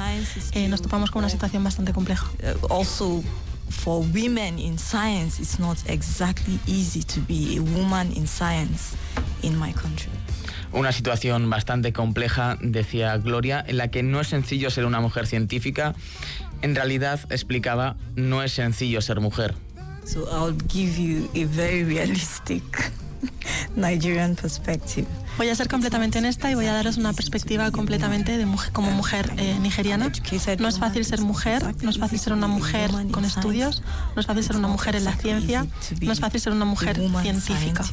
eh, 0.52 0.68
nos 0.68 0.82
topamos 0.82 1.10
con 1.10 1.20
una 1.20 1.30
situación 1.30 1.64
bastante 1.64 1.92
compleja. 1.92 2.26
Uh, 2.68 3.22
for 3.72 4.04
women 4.12 4.58
in 4.58 4.78
science, 4.78 5.40
it's 5.40 5.58
not 5.58 5.78
exactly 5.86 6.58
easy 6.66 7.02
to 7.02 7.20
be 7.20 7.56
a 7.56 7.62
woman 7.62 8.12
in 8.12 8.26
science 8.26 8.94
in 9.42 9.58
my 9.58 9.72
country. 9.72 10.12
Una 10.72 10.92
situación 10.92 11.50
bastante 11.50 11.92
compleja, 11.92 12.56
decía 12.60 13.16
Gloria, 13.18 13.62
en 13.66 13.76
la 13.76 13.88
que 13.88 14.02
no 14.02 14.20
es 14.20 14.28
sencillo 14.28 14.70
ser 14.70 14.86
una 14.86 15.00
mujer 15.00 15.26
científica. 15.26 15.94
En 16.62 16.74
realidad, 16.74 17.20
explicaba, 17.30 17.96
no 18.14 18.42
es 18.42 18.52
sencillo 18.52 19.02
ser 19.02 19.20
mujer. 19.20 19.54
So 20.04 20.26
I'll 20.28 20.52
give 20.52 20.98
you 20.98 21.28
a 21.34 21.44
very 21.44 21.84
realistic 21.84 22.62
Nigerian 23.76 24.36
perspective. 24.36 25.06
Voy 25.38 25.48
a 25.48 25.54
ser 25.54 25.68
completamente 25.68 26.18
honesta 26.18 26.50
y 26.50 26.54
voy 26.54 26.66
a 26.66 26.74
daros 26.74 26.98
una 26.98 27.12
perspectiva 27.14 27.70
completamente 27.70 28.36
de 28.36 28.44
mujer, 28.44 28.72
como 28.72 28.90
mujer 28.90 29.32
eh, 29.38 29.58
nigeriana. 29.60 30.12
No 30.58 30.68
es 30.68 30.78
fácil 30.78 31.04
ser 31.04 31.20
mujer, 31.22 31.74
no 31.82 31.90
es 31.90 31.98
fácil 31.98 32.18
ser 32.18 32.32
una 32.34 32.48
mujer 32.48 32.90
con 33.10 33.24
estudios, 33.24 33.82
no 34.14 34.20
es 34.20 34.26
fácil 34.26 34.44
ser 34.44 34.56
una 34.56 34.68
mujer 34.68 34.94
en 34.96 35.04
la 35.04 35.16
ciencia, 35.16 35.66
no 36.02 36.12
es 36.12 36.20
fácil 36.20 36.40
ser 36.40 36.52
una 36.52 36.66
mujer 36.66 36.96
científica. 37.22 37.84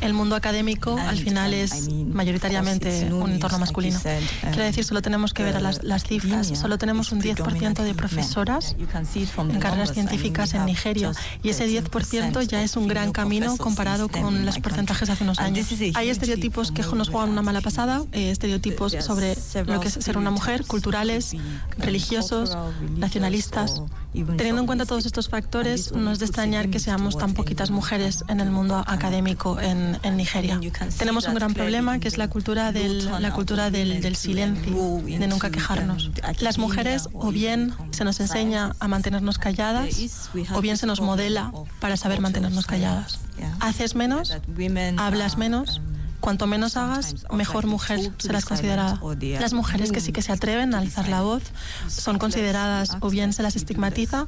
El 0.00 0.12
mundo 0.12 0.36
académico 0.36 0.98
al 0.98 1.18
final 1.18 1.54
es 1.54 1.88
mayoritariamente 1.90 3.12
un 3.12 3.32
entorno 3.32 3.58
masculino. 3.58 3.98
Quiere 4.00 4.64
decir, 4.64 4.84
solo 4.84 5.00
tenemos 5.00 5.32
que 5.32 5.42
ver 5.42 5.56
a 5.56 5.60
las, 5.60 5.82
las 5.82 6.04
cifras, 6.04 6.48
solo 6.48 6.78
tenemos 6.78 7.10
un 7.12 7.22
10% 7.22 7.82
de 7.82 7.94
profesoras 7.94 8.76
en 8.78 9.60
carreras 9.60 9.92
científicas 9.92 10.54
en 10.54 10.66
Nigeria 10.66 11.12
y 11.42 11.48
ese 11.48 11.66
10% 11.66 12.42
ya 12.46 12.62
es 12.62 12.76
un 12.76 12.86
gran 12.86 13.12
camino 13.12 13.56
comparado 13.56 14.08
con 14.08 14.44
los 14.44 14.58
porcentajes 14.58 15.08
hace 15.08 15.24
unos 15.24 15.38
años. 15.38 15.66
Hay 15.94 16.10
estereotipos 16.10 16.70
que 16.86 16.96
nos 16.96 17.08
juegan 17.08 17.30
una 17.30 17.42
mala 17.42 17.60
pasada, 17.60 18.02
eh, 18.12 18.30
estereotipos 18.30 18.92
sobre 19.00 19.36
lo 19.66 19.80
que 19.80 19.88
es 19.88 19.94
ser 19.94 20.18
una 20.18 20.30
mujer, 20.30 20.64
culturales, 20.66 21.32
religiosos, 21.78 22.56
nacionalistas. 22.96 23.82
Teniendo 24.12 24.60
en 24.60 24.66
cuenta 24.66 24.84
todos 24.84 25.06
estos 25.06 25.28
factores, 25.28 25.92
no 25.92 26.12
es 26.12 26.18
de 26.18 26.26
extrañar 26.26 26.68
que 26.68 26.78
seamos 26.78 27.16
tan 27.16 27.32
poquitas 27.32 27.70
mujeres 27.70 28.24
en 28.28 28.40
el 28.40 28.50
mundo 28.50 28.84
académico 28.86 29.58
en, 29.60 29.92
Nigeria. 30.16 30.60
Tenemos 30.98 31.26
un 31.26 31.34
gran 31.34 31.54
problema 31.54 31.98
que 31.98 32.08
es 32.08 32.18
la 32.18 32.28
cultura 32.28 32.70
del, 32.72 33.06
la 33.22 33.32
cultura 33.32 33.70
del, 33.70 34.02
del 34.02 34.16
silencio, 34.16 35.00
de 35.04 35.26
nunca 35.26 35.50
quejarnos. 35.50 36.10
Las 36.40 36.58
mujeres 36.58 37.08
o 37.12 37.30
bien 37.30 37.72
se 37.90 38.04
nos 38.04 38.20
enseña 38.20 38.74
a 38.78 38.88
mantenernos 38.88 39.38
calladas 39.38 40.28
o 40.54 40.60
bien 40.60 40.76
se 40.76 40.86
nos 40.86 41.00
modela 41.00 41.52
para 41.80 41.96
saber 41.96 42.20
mantenernos 42.20 42.66
calladas. 42.66 43.20
Haces 43.60 43.94
menos, 43.94 44.36
hablas 44.98 45.38
menos 45.38 45.80
cuanto 46.22 46.46
menos 46.46 46.78
hagas, 46.78 47.26
mejor 47.30 47.66
mujer 47.66 48.00
serás 48.16 48.46
considerada. 48.46 48.98
Las 49.40 49.52
mujeres 49.52 49.92
que 49.92 50.00
sí 50.00 50.12
que 50.12 50.22
se 50.22 50.32
atreven 50.32 50.74
a 50.74 50.78
alzar 50.78 51.08
la 51.08 51.20
voz 51.20 51.42
son 51.88 52.18
consideradas 52.18 52.96
o 53.00 53.10
bien 53.10 53.34
se 53.34 53.42
las 53.42 53.56
estigmatiza 53.56 54.26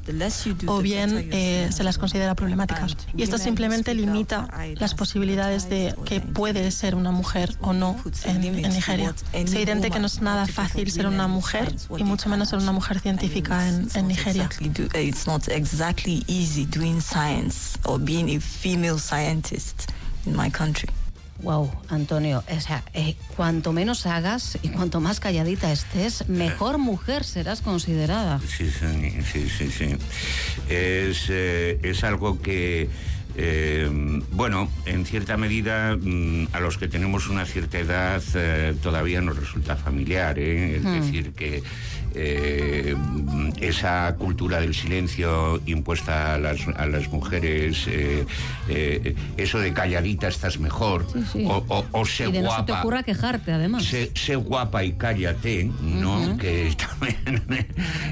o 0.67 0.81
bien 0.81 1.29
eh, 1.31 1.69
se 1.71 1.83
las 1.83 1.97
considera 1.97 2.35
problemáticas. 2.35 2.95
Y 3.15 3.23
esto 3.23 3.39
simplemente 3.39 3.95
limita 3.95 4.47
las 4.75 4.93
posibilidades 4.93 5.69
de 5.69 5.95
que 6.05 6.21
puede 6.21 6.69
ser 6.69 6.93
una 6.93 7.11
mujer 7.11 7.55
o 7.61 7.73
no 7.73 7.95
en, 8.25 8.41
Nigeria. 8.75 9.15
Es 9.33 9.53
evidente 9.53 9.89
que 9.89 9.99
no 9.99 10.07
es 10.07 10.21
nada 10.21 10.45
fácil 10.45 10.91
ser 10.91 11.07
una 11.07 11.27
mujer 11.27 11.75
y 11.97 12.03
mucho 12.03 12.29
menos 12.29 12.49
ser 12.49 12.59
una 12.59 12.73
mujer 12.73 12.99
científica 12.99 13.67
en, 13.67 13.87
en 13.95 14.07
Nigeria. 14.07 14.49
It's 14.93 15.25
not 15.25 15.47
exactly 15.47 16.23
easy 16.27 16.65
doing 16.65 16.99
science 17.01 17.79
or 17.85 17.97
being 17.97 18.35
a 18.35 18.39
female 18.41 18.99
scientist 18.99 19.91
in 20.25 20.35
my 20.35 20.51
country. 20.51 20.89
Wow, 21.43 21.69
Antonio, 21.89 22.43
o 22.49 22.59
sea, 22.61 22.83
eh, 22.93 23.15
cuanto 23.35 23.73
menos 23.73 24.05
hagas 24.05 24.57
y 24.61 24.69
cuanto 24.69 25.01
más 25.01 25.19
calladita 25.19 25.71
estés, 25.71 26.27
mejor 26.29 26.77
mujer 26.77 27.23
serás 27.23 27.61
considerada. 27.61 28.39
Sí, 28.39 28.71
sí, 28.71 29.49
sí, 29.49 29.69
sí. 29.69 29.95
Es, 30.69 31.25
eh, 31.29 31.79
es 31.83 32.03
algo 32.03 32.41
que 32.41 32.89
eh, 33.37 33.89
bueno, 34.31 34.69
en 34.85 35.05
cierta 35.05 35.35
medida 35.35 35.97
mm, 35.99 36.47
a 36.53 36.61
los 36.61 36.77
que 36.77 36.87
tenemos 36.87 37.27
una 37.27 37.45
cierta 37.45 37.79
edad 37.79 38.23
todavía 38.81 39.19
nos 39.19 39.37
resulta 39.37 39.75
familiar, 39.75 40.39
¿eh? 40.39 40.77
es 40.77 40.83
hmm. 40.83 41.01
decir, 41.01 41.31
que 41.33 41.61
esa 43.59 44.15
cultura 44.17 44.59
del 44.59 44.73
silencio 44.73 45.61
impuesta 45.65 46.35
a 46.35 46.39
las, 46.39 46.67
a 46.75 46.85
las 46.85 47.09
mujeres, 47.09 47.87
eso 49.37 49.59
de 49.59 49.73
calladita 49.73 50.27
estás 50.27 50.59
mejor, 50.59 51.05
O, 51.45 51.85
o, 51.91 52.05
sé 52.05 52.25
y 52.25 52.39
guapa. 52.39 52.41
No 52.41 52.57
se 52.57 52.63
te 52.63 52.71
ocurra 52.73 53.03
quejarte, 53.03 53.51
además. 53.51 53.83
Sé, 53.85 54.35
guapa 54.35 54.83
y 54.83 54.93
cállate, 54.93 55.69
¿no? 55.81 56.37
Que 56.37 56.73
también 56.75 57.45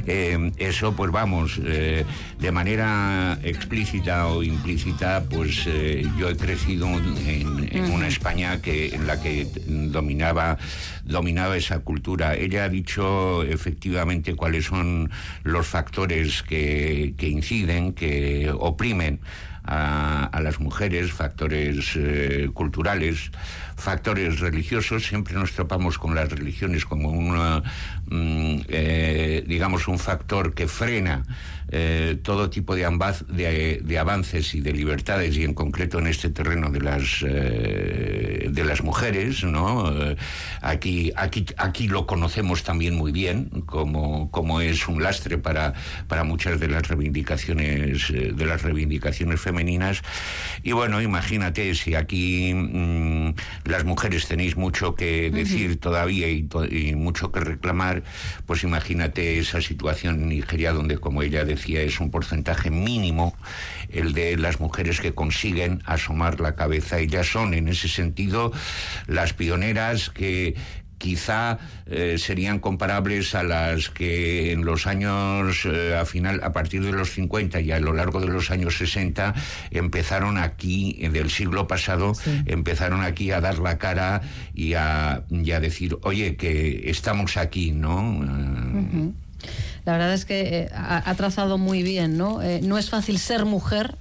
eso, 0.57 0.93
pues 0.95 1.11
vamos, 1.11 1.59
de 1.63 2.51
manera 2.51 3.39
explícita 3.43 4.27
o 4.27 4.43
implícita 4.43 5.23
pues 5.29 5.65
eh, 5.67 6.05
yo 6.17 6.29
he 6.29 6.37
crecido 6.37 6.87
en, 6.87 7.91
una 7.91 8.07
España 8.07 8.61
que, 8.61 8.93
en 8.93 9.07
la 9.07 9.19
que 9.21 9.47
dominaba, 9.67 10.57
dominaba 11.03 11.57
esa 11.57 11.79
cultura. 11.79 12.35
Ella 12.35 12.65
ha 12.65 12.69
dicho 12.69 13.43
efectivamente 13.43 13.92
cuáles 14.35 14.65
son 14.65 15.11
los 15.43 15.67
factores 15.67 16.43
que, 16.43 17.15
inciden, 17.19 17.93
que 17.93 18.51
oprimen 18.57 19.19
a, 19.63 20.39
las 20.41 20.59
mujeres, 20.59 21.11
factores 21.11 21.93
eh, 21.95 22.49
culturales, 22.53 23.31
factores 23.83 24.39
religiosos. 24.39 25.05
Siempre 25.05 25.33
nos 25.33 25.51
topamos 25.51 25.97
con 25.97 26.15
las 26.15 26.29
religiones 26.29 26.85
como 26.85 27.09
una, 27.09 27.61
mm, 28.07 28.61
eh, 28.69 29.43
digamos, 29.45 29.87
un 29.89 29.99
factor 29.99 30.53
que 30.53 30.67
frena 30.67 31.23
eh, 31.69 32.17
todo 32.21 32.49
tipo 32.49 32.75
de, 32.75 33.81
de, 33.83 33.99
avances 33.99 34.53
y 34.53 34.61
de 34.61 34.73
libertades 34.73 35.35
y 35.37 35.43
en 35.43 35.53
concreto 35.53 35.99
en 35.99 36.07
este 36.07 36.29
terreno 36.29 36.69
de 36.69 36.81
las 36.81 37.23
eh, 37.25 38.47
de 38.51 38.63
las 38.63 38.83
mujeres 38.83 39.43
no 39.43 39.91
aquí 40.61 41.11
aquí 41.15 41.45
aquí 41.57 41.87
lo 41.87 42.05
conocemos 42.05 42.63
también 42.63 42.95
muy 42.95 43.11
bien 43.11 43.63
como 43.65 44.29
como 44.29 44.61
es 44.61 44.87
un 44.87 45.01
lastre 45.01 45.37
para 45.37 45.73
para 46.07 46.23
muchas 46.23 46.59
de 46.59 46.67
las 46.67 46.87
reivindicaciones 46.87 48.11
de 48.11 48.45
las 48.45 48.61
reivindicaciones 48.61 49.39
femeninas 49.39 50.03
y 50.61 50.73
bueno 50.73 51.01
imagínate 51.01 51.73
si 51.73 51.95
aquí 51.95 52.53
mm, 52.53 53.33
las 53.73 53.85
mujeres 53.85 54.27
tenéis 54.27 54.55
mucho 54.55 54.93
que 54.93 55.31
decir 55.31 55.79
todavía 55.79 56.29
y, 56.29 56.47
y 56.69 56.93
mucho 56.93 57.31
que 57.31 57.39
reclamar 57.39 58.03
pues 58.45 58.63
imagínate 58.63 59.39
esa 59.39 59.61
situación 59.61 60.21
en 60.21 60.29
Nigeria 60.29 60.73
donde 60.73 60.99
como 60.99 61.23
ella 61.23 61.43
decía 61.43 61.81
es 61.81 61.99
un 61.99 62.11
porcentaje 62.11 62.69
mínimo 62.69 63.35
el 63.89 64.13
de 64.13 64.37
las 64.37 64.59
mujeres 64.59 64.99
que 64.99 65.13
consiguen 65.13 65.81
asomar 65.85 66.39
la 66.39 66.55
cabeza. 66.55 66.99
Ellas 66.99 67.27
son, 67.27 67.53
en 67.53 67.67
ese 67.67 67.87
sentido, 67.87 68.51
las 69.07 69.33
pioneras 69.33 70.09
que, 70.09 70.55
quizá 71.03 71.59
eh, 71.85 72.15
serían 72.17 72.59
comparables 72.59 73.35
a 73.35 73.43
las 73.43 73.89
que 73.89 74.53
en 74.53 74.63
los 74.63 74.87
años, 74.87 75.65
eh, 75.65 75.97
a 75.97 76.05
final, 76.05 76.39
a 76.41 76.53
partir 76.53 76.81
de 76.81 76.93
los 76.93 77.09
50 77.11 77.59
y 77.59 77.73
a 77.73 77.79
lo 77.81 77.91
largo 77.91 78.21
de 78.21 78.27
los 78.27 78.51
años 78.51 78.77
60, 78.77 79.33
empezaron 79.71 80.37
aquí, 80.37 80.93
del 81.11 81.29
siglo 81.29 81.67
pasado, 81.67 82.13
empezaron 82.45 83.01
aquí 83.01 83.31
a 83.31 83.41
dar 83.41 83.59
la 83.59 83.77
cara 83.77 84.21
y 84.55 84.75
a, 84.75 85.23
decir, 85.29 85.97
oye, 86.03 86.37
que 86.37 86.89
estamos 86.89 87.35
aquí, 87.35 87.73
¿no? 87.73 88.23
La 89.85 89.93
verdad 89.93 90.13
es 90.13 90.23
que 90.23 90.59
eh, 90.59 90.69
ha, 90.73 91.13
trazado 91.15 91.57
muy 91.57 91.83
bien, 91.83 92.17
¿no? 92.17 92.41
Eh, 92.41 92.61
no 92.63 92.77
es 92.77 92.89
fácil 92.89 93.19
ser 93.19 93.43
mujer, 93.43 93.97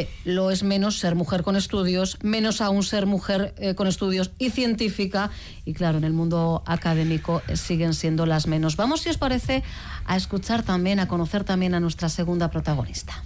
eh, 0.00 0.08
lo 0.24 0.50
es 0.50 0.62
menos 0.62 0.98
ser 0.98 1.14
mujer 1.14 1.42
con 1.42 1.56
estudios, 1.56 2.18
menos 2.22 2.60
aún 2.60 2.82
ser 2.82 3.06
mujer 3.06 3.54
con 3.76 3.86
estudios 3.86 4.30
y 4.38 4.50
científica. 4.50 5.30
Y 5.64 5.72
claro, 5.72 5.96
en 5.98 6.04
el 6.04 6.12
mundo 6.12 6.62
académico 6.66 7.42
siguen 7.54 7.94
siendo 7.94 8.26
las 8.26 8.46
menos. 8.46 8.76
Vamos, 8.76 9.00
si 9.00 9.08
os 9.08 9.16
parece, 9.16 9.62
a 10.04 10.16
escuchar 10.16 10.62
también, 10.62 11.00
a 11.00 11.08
conocer 11.08 11.44
también 11.44 11.74
a 11.74 11.80
nuestra 11.80 12.08
segunda 12.08 12.50
protagonista. 12.50 13.22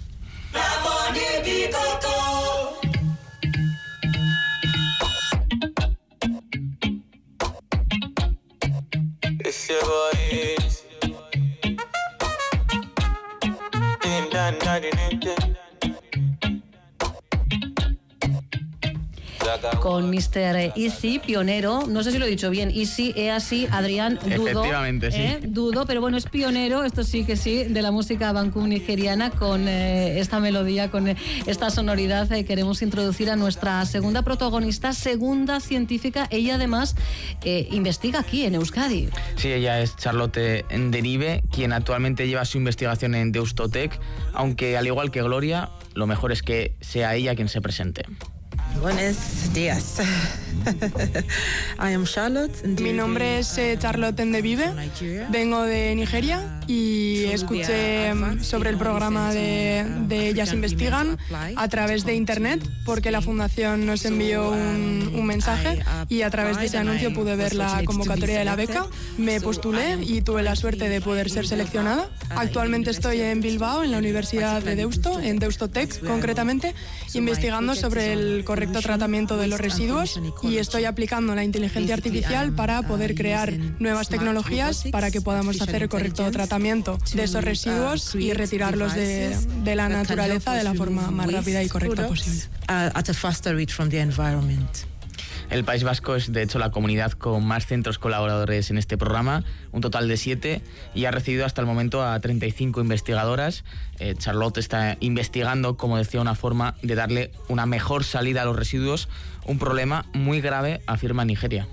Con 19.79 20.09
Mr. 20.09 20.73
Easy, 20.75 21.19
pionero. 21.19 21.85
No 21.87 22.03
sé 22.03 22.11
si 22.11 22.19
lo 22.19 22.25
he 22.25 22.29
dicho 22.29 22.49
bien. 22.49 22.71
Easy, 22.71 23.13
e 23.15 23.31
así, 23.31 23.67
Adrián, 23.71 24.19
dudo. 24.21 24.47
Efectivamente, 24.47 25.11
sí. 25.11 25.21
¿eh? 25.21 25.39
Dudo, 25.43 25.85
pero 25.85 26.01
bueno, 26.01 26.17
es 26.17 26.25
pionero, 26.25 26.83
esto 26.83 27.03
sí 27.03 27.25
que 27.25 27.35
sí, 27.35 27.63
de 27.63 27.81
la 27.81 27.91
música 27.91 28.31
Bangkok 28.31 28.63
nigeriana 28.63 29.31
con 29.31 29.67
eh, 29.67 30.19
esta 30.19 30.39
melodía, 30.39 30.91
con 30.91 31.07
eh, 31.07 31.17
esta 31.45 31.69
sonoridad. 31.69 32.27
queremos 32.45 32.81
introducir 32.81 33.29
a 33.29 33.35
nuestra 33.35 33.85
segunda 33.85 34.21
protagonista, 34.21 34.93
segunda 34.93 35.59
científica. 35.59 36.27
Ella 36.29 36.55
además 36.55 36.95
investiga 37.43 38.19
aquí 38.19 38.45
en 38.45 38.55
Euskadi. 38.55 39.09
Sí, 39.35 39.51
ella 39.51 39.79
es 39.79 39.95
Charlotte 39.95 40.65
Derive, 40.69 41.43
quien 41.51 41.73
actualmente 41.73 42.27
lleva 42.27 42.45
su 42.45 42.57
investigación 42.57 43.15
en 43.15 43.31
Deustotec, 43.31 43.99
aunque 44.33 44.77
al 44.77 44.87
igual 44.87 45.11
que 45.11 45.21
Gloria, 45.21 45.69
lo 45.93 46.07
mejor 46.07 46.31
es 46.31 46.41
que 46.43 46.75
sea 46.81 47.15
ella 47.15 47.35
quien 47.35 47.49
se 47.49 47.61
presente. 47.61 48.05
Buenos 48.79 49.53
días. 49.53 50.01
Mi 52.79 52.93
nombre 52.93 53.39
es 53.39 53.57
eh, 53.57 53.77
Charlotte 53.79 54.23
Ndevive, 54.23 54.71
vengo 55.29 55.63
de 55.63 55.95
Nigeria 55.95 56.61
y 56.67 57.25
escuché 57.25 58.13
sobre 58.41 58.69
el 58.69 58.77
programa 58.77 59.33
de, 59.33 59.85
de, 60.07 60.29
Ellas 60.29 60.53
Investigan 60.53 61.17
a 61.55 61.67
través 61.67 62.05
de 62.05 62.13
Internet 62.13 62.61
porque 62.85 63.11
la 63.11 63.21
Fundación 63.21 63.85
nos 63.85 64.05
envió 64.05 64.51
un, 64.51 65.11
un 65.15 65.25
mensaje 65.25 65.83
y 66.09 66.21
a 66.21 66.29
través 66.29 66.57
de 66.57 66.65
ese 66.65 66.77
anuncio 66.77 67.13
pude 67.13 67.35
ver 67.35 67.55
la 67.55 67.83
convocatoria 67.83 68.39
de 68.39 68.45
la 68.45 68.55
beca. 68.55 68.85
Me 69.17 69.41
postulé 69.41 69.97
y 70.01 70.21
tuve 70.21 70.43
la 70.43 70.55
suerte 70.55 70.89
de 70.89 71.01
poder 71.01 71.29
ser 71.29 71.47
seleccionada. 71.47 72.09
Actualmente 72.29 72.91
estoy 72.91 73.21
en 73.21 73.41
Bilbao, 73.41 73.83
en 73.83 73.91
la 73.91 73.97
Universidad 73.97 74.61
de 74.61 74.75
Deusto, 74.75 75.19
en 75.19 75.39
Deusto 75.39 75.69
Tech 75.69 75.99
concretamente, 76.05 76.73
investigando 77.13 77.75
sobre 77.75 78.13
el 78.13 78.43
correcto 78.61 78.81
tratamiento 78.81 79.37
de 79.37 79.47
los 79.47 79.59
residuos 79.59 80.19
y 80.43 80.57
estoy 80.57 80.85
aplicando 80.85 81.33
la 81.33 81.43
inteligencia 81.43 81.95
artificial 81.95 82.53
para 82.53 82.83
poder 82.83 83.15
crear 83.15 83.51
nuevas 83.79 84.07
tecnologías 84.07 84.83
para 84.91 85.09
que 85.09 85.19
podamos 85.19 85.59
hacer 85.61 85.81
el 85.81 85.89
correcto 85.89 86.29
tratamiento 86.29 86.99
de 87.15 87.23
esos 87.23 87.43
residuos 87.43 88.13
y 88.13 88.33
retirarlos 88.33 88.93
de, 88.93 89.35
de 89.63 89.75
la 89.75 89.89
naturaleza 89.89 90.53
de 90.53 90.63
la 90.63 90.75
forma 90.75 91.09
más 91.09 91.31
rápida 91.31 91.63
y 91.63 91.69
correcta 91.69 92.07
posible. 92.07 92.43
El 95.51 95.65
País 95.65 95.83
Vasco 95.83 96.15
es, 96.15 96.31
de 96.31 96.43
hecho, 96.43 96.59
la 96.59 96.71
comunidad 96.71 97.11
con 97.11 97.45
más 97.45 97.65
centros 97.65 97.99
colaboradores 97.99 98.71
en 98.71 98.77
este 98.77 98.97
programa, 98.97 99.43
un 99.73 99.81
total 99.81 100.07
de 100.07 100.15
siete, 100.15 100.61
y 100.95 101.03
ha 101.03 101.11
recibido 101.11 101.45
hasta 101.45 101.59
el 101.59 101.67
momento 101.67 102.07
a 102.07 102.17
35 102.17 102.79
investigadoras. 102.79 103.65
Eh, 103.99 104.15
Charlotte 104.17 104.59
está 104.59 104.95
investigando, 105.01 105.75
como 105.75 105.97
decía, 105.97 106.21
una 106.21 106.35
forma 106.35 106.75
de 106.83 106.95
darle 106.95 107.31
una 107.49 107.65
mejor 107.65 108.05
salida 108.05 108.43
a 108.43 108.45
los 108.45 108.55
residuos, 108.55 109.09
un 109.45 109.59
problema 109.59 110.05
muy 110.13 110.39
grave, 110.39 110.79
afirma 110.87 111.25
Nigeria. 111.25 111.67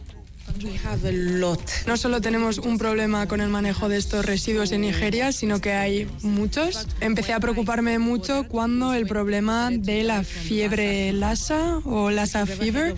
No 1.87 1.97
solo 1.97 2.21
tenemos 2.21 2.59
un 2.59 2.79
problema 2.79 3.27
con 3.27 3.41
el 3.41 3.49
manejo 3.49 3.89
de 3.89 3.97
estos 3.97 4.25
residuos 4.25 4.73
en 4.73 4.83
Nigeria, 4.83 5.33
sino 5.33 5.61
que 5.61 5.73
hay 5.73 6.09
muchos. 6.23 6.87
Empecé 7.01 7.33
a 7.33 7.41
preocuparme 7.41 7.99
mucho 7.99 8.45
cuando 8.49 8.95
el 8.95 9.07
problema 9.07 9.71
de 9.71 10.03
la 10.05 10.25
fiebre 10.25 11.13
Lassa 11.13 11.79
o 11.85 12.11
Lassa 12.11 12.47
fever 12.47 12.95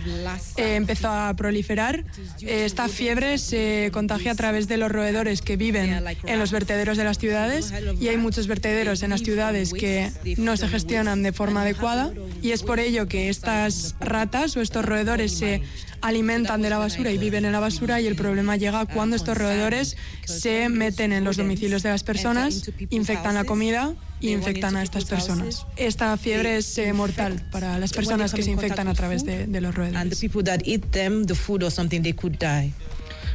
eh, 0.57 0.75
empezó 0.75 1.09
a 1.09 1.33
proliferar. 1.35 2.03
Esta 2.41 2.87
fiebre 2.87 3.37
se 3.37 3.89
contagia 3.93 4.31
a 4.31 4.35
través 4.35 4.67
de 4.67 4.77
los 4.77 4.91
roedores 4.91 5.41
que 5.41 5.57
viven 5.57 6.03
en 6.23 6.39
los 6.39 6.51
vertederos 6.51 6.97
de 6.97 7.03
las 7.03 7.17
ciudades 7.17 7.73
y 7.99 8.07
hay 8.07 8.17
muchos 8.17 8.47
vertederos 8.47 9.03
en 9.03 9.11
las 9.11 9.21
ciudades 9.21 9.73
que 9.73 10.11
no 10.37 10.57
se 10.57 10.67
gestionan 10.67 11.23
de 11.23 11.31
forma 11.31 11.61
adecuada 11.61 12.11
y 12.41 12.51
es 12.51 12.63
por 12.63 12.79
ello 12.79 13.07
que 13.07 13.29
estas 13.29 13.95
ratas 13.99 14.55
o 14.57 14.61
estos 14.61 14.85
roedores 14.85 15.37
se 15.37 15.61
alimentan 16.01 16.61
de 16.61 16.69
la 16.69 16.77
basura 16.77 17.11
y 17.11 17.17
viven 17.17 17.40
en 17.45 17.51
la 17.51 17.59
basura 17.59 18.01
y 18.01 18.07
el 18.07 18.15
problema 18.15 18.55
llega 18.57 18.85
cuando 18.85 19.15
estos 19.15 19.37
roedores 19.37 19.97
se 20.25 20.69
meten 20.69 21.11
en 21.13 21.23
los 21.23 21.37
domicilios 21.37 21.83
de 21.83 21.89
las 21.89 22.03
personas, 22.03 22.71
infectan 22.89 23.35
la 23.35 23.43
comida 23.43 23.93
y 24.19 24.31
infectan 24.31 24.75
a 24.75 24.83
estas 24.83 25.05
personas. 25.05 25.65
Esta 25.77 26.15
fiebre 26.17 26.57
es 26.57 26.77
eh, 26.77 26.93
mortal 26.93 27.43
para 27.51 27.79
las 27.79 27.93
personas 27.93 28.33
que 28.33 28.43
se 28.43 28.51
infectan 28.51 28.87
a 28.87 28.93
través 28.93 29.25
de, 29.25 29.47
de 29.47 29.61
los 29.61 29.73
roedores. 29.75 30.19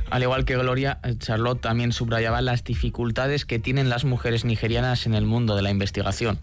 Al 0.08 0.22
igual 0.22 0.44
que 0.44 0.56
Gloria, 0.56 1.00
Charlotte 1.18 1.60
también 1.60 1.92
subrayaba 1.92 2.40
las 2.40 2.62
dificultades 2.62 3.44
que 3.44 3.58
tienen 3.58 3.88
las 3.88 4.04
mujeres 4.04 4.44
nigerianas 4.44 5.06
en 5.06 5.14
el 5.14 5.26
mundo 5.26 5.56
de 5.56 5.62
la 5.62 5.70
investigación. 5.70 6.38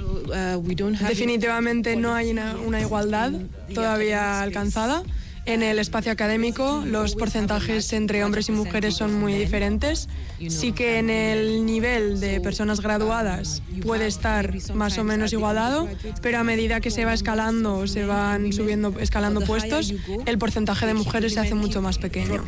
Uh, 0.00 0.62
Definitivamente 1.08 1.96
no 1.96 2.14
hay 2.14 2.30
una, 2.30 2.56
una 2.56 2.80
igualdad 2.80 3.32
todavía 3.74 4.42
alcanzada. 4.42 5.02
En 5.48 5.62
el 5.62 5.78
espacio 5.78 6.12
académico 6.12 6.84
los 6.84 7.14
porcentajes 7.14 7.94
entre 7.94 8.22
hombres 8.22 8.50
y 8.50 8.52
mujeres 8.52 8.96
son 8.96 9.18
muy 9.18 9.32
diferentes. 9.32 10.06
Sí 10.46 10.72
que 10.72 10.98
en 10.98 11.08
el 11.08 11.64
nivel 11.64 12.20
de 12.20 12.38
personas 12.42 12.82
graduadas 12.82 13.62
puede 13.82 14.08
estar 14.08 14.52
más 14.74 14.98
o 14.98 15.04
menos 15.04 15.32
igualado, 15.32 15.88
pero 16.20 16.36
a 16.36 16.44
medida 16.44 16.80
que 16.82 16.90
se 16.90 17.06
va 17.06 17.14
escalando, 17.14 17.86
se 17.86 18.04
van 18.04 18.52
subiendo, 18.52 18.94
escalando 19.00 19.40
puestos, 19.40 19.94
el 20.26 20.36
porcentaje 20.36 20.84
de 20.84 20.92
mujeres 20.92 21.32
se 21.32 21.40
hace 21.40 21.54
mucho 21.54 21.80
más 21.80 21.96
pequeño. 21.96 22.44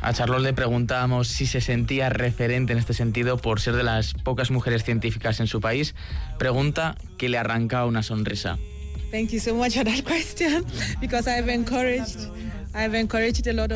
A 0.00 0.12
Charlotte 0.12 0.42
le 0.42 0.52
preguntábamos 0.54 1.28
si 1.28 1.46
se 1.46 1.60
sentía 1.60 2.08
referente 2.08 2.72
en 2.72 2.80
este 2.80 2.94
sentido 2.94 3.36
por 3.36 3.60
ser 3.60 3.76
de 3.76 3.84
las 3.84 4.14
pocas 4.14 4.50
mujeres 4.50 4.82
científicas 4.82 5.38
en 5.38 5.46
su 5.46 5.60
país. 5.60 5.94
Pregunta 6.36 6.96
que 7.16 7.28
le 7.28 7.38
arranca 7.38 7.84
una 7.84 8.02
sonrisa. 8.02 8.58
Thank 9.10 9.32
you 9.32 9.40
so 9.40 9.54
much 9.54 9.74
for 9.74 9.84
that 9.84 10.04
question 10.06 10.64
because 11.00 11.26
I've 11.26 11.48
encouraged 11.48 12.28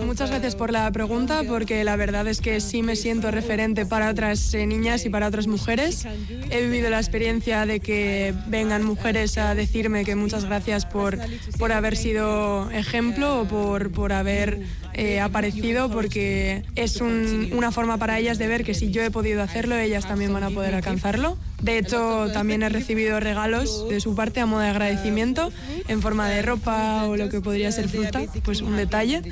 Muchas 0.04 0.30
gracias 0.30 0.54
por 0.54 0.70
la 0.70 0.90
pregunta, 0.92 1.42
porque 1.48 1.82
la 1.82 1.96
verdad 1.96 2.26
es 2.28 2.40
que 2.40 2.60
sí 2.60 2.82
me 2.82 2.94
siento 2.94 3.30
referente 3.30 3.84
para 3.84 4.10
otras 4.10 4.54
eh, 4.54 4.66
niñas 4.66 5.04
y 5.04 5.10
para 5.10 5.26
otras 5.26 5.46
mujeres. 5.46 6.06
He 6.50 6.62
vivido 6.62 6.90
la 6.90 6.98
experiencia 6.98 7.66
de 7.66 7.80
que 7.80 8.32
vengan 8.46 8.84
mujeres 8.84 9.38
a 9.38 9.54
decirme 9.54 10.04
que 10.04 10.14
muchas 10.14 10.44
gracias 10.44 10.86
por, 10.86 11.18
por 11.58 11.72
haber 11.72 11.96
sido 11.96 12.70
ejemplo 12.70 13.40
o 13.40 13.44
por, 13.48 13.90
por 13.90 14.12
haber 14.12 14.60
eh, 14.94 15.20
aparecido, 15.20 15.90
porque 15.90 16.64
es 16.74 17.00
una 17.00 17.72
forma 17.72 17.98
para 17.98 18.18
ellas 18.18 18.38
de 18.38 18.48
ver 18.48 18.64
que 18.64 18.74
si 18.74 18.90
yo 18.90 19.02
he 19.02 19.10
podido 19.10 19.42
hacerlo, 19.42 19.76
ellas 19.76 20.06
también 20.06 20.32
van 20.32 20.44
a 20.44 20.50
poder 20.50 20.74
alcanzarlo. 20.74 21.38
De 21.62 21.78
hecho, 21.78 22.28
también 22.32 22.62
he 22.64 22.68
recibido 22.68 23.20
regalos 23.20 23.88
de 23.88 24.00
su 24.00 24.16
parte 24.16 24.40
a 24.40 24.46
modo 24.46 24.62
de 24.62 24.68
agradecimiento 24.68 25.52
en 25.86 26.02
forma 26.02 26.28
de 26.28 26.42
ropa 26.42 27.04
o 27.04 27.16
lo 27.16 27.28
que 27.28 27.40
podría 27.40 27.70
ser 27.70 27.88
fruta, 27.88 28.22
pues 28.44 28.62
un 28.62 28.76
detalle. 28.76 29.22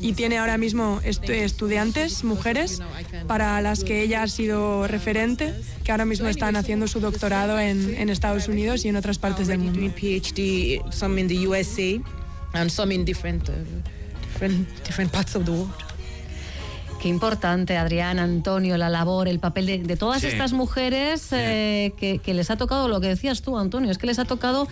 Y 0.00 0.14
tiene 0.14 0.38
ahora 0.38 0.56
mismo 0.56 1.00
estudiantes, 1.04 2.24
mujeres, 2.24 2.80
para 3.26 3.60
las 3.60 3.84
que 3.84 4.02
ella 4.02 4.22
ha 4.22 4.28
sido 4.28 4.86
referente, 4.86 5.52
que 5.84 5.90
ahora 5.92 6.06
mismo 6.06 6.28
están 6.28 6.56
haciendo 6.56 6.88
su 6.88 7.00
doctorado 7.00 7.60
en, 7.60 7.94
en 7.96 8.08
Estados 8.08 8.48
Unidos 8.48 8.84
y 8.84 8.88
en 8.88 8.96
otras 8.96 9.18
partes 9.18 9.46
del 9.46 9.58
mundo. 9.58 9.74
PhD, 9.94 10.80
some 10.90 11.20
in 11.20 11.28
the 11.28 11.46
USA 11.46 12.00
and 12.54 12.70
some 12.70 12.94
in 12.94 13.04
different, 13.04 13.48
uh, 13.48 13.52
different, 14.34 14.68
different 14.84 15.12
parts 15.12 15.36
of 15.36 15.44
the 15.44 15.52
world. 15.52 15.70
Qué 17.00 17.08
importante, 17.08 17.76
Adrián, 17.76 18.18
Antonio, 18.18 18.78
la 18.78 18.88
labor, 18.88 19.28
el 19.28 19.38
papel 19.38 19.86
de, 19.86 19.96
todas 19.96 20.24
estas 20.24 20.54
mujeres 20.54 21.28
eh, 21.32 21.92
que, 21.98 22.34
les 22.34 22.50
ha 22.50 22.56
tocado, 22.56 22.88
lo 22.88 22.98
que 22.98 23.08
decías 23.08 23.42
tú, 23.42 23.58
Antonio, 23.58 23.90
es 23.90 23.98
que 23.98 24.06
les 24.06 24.18
ha 24.18 24.24
tocado 24.24 24.66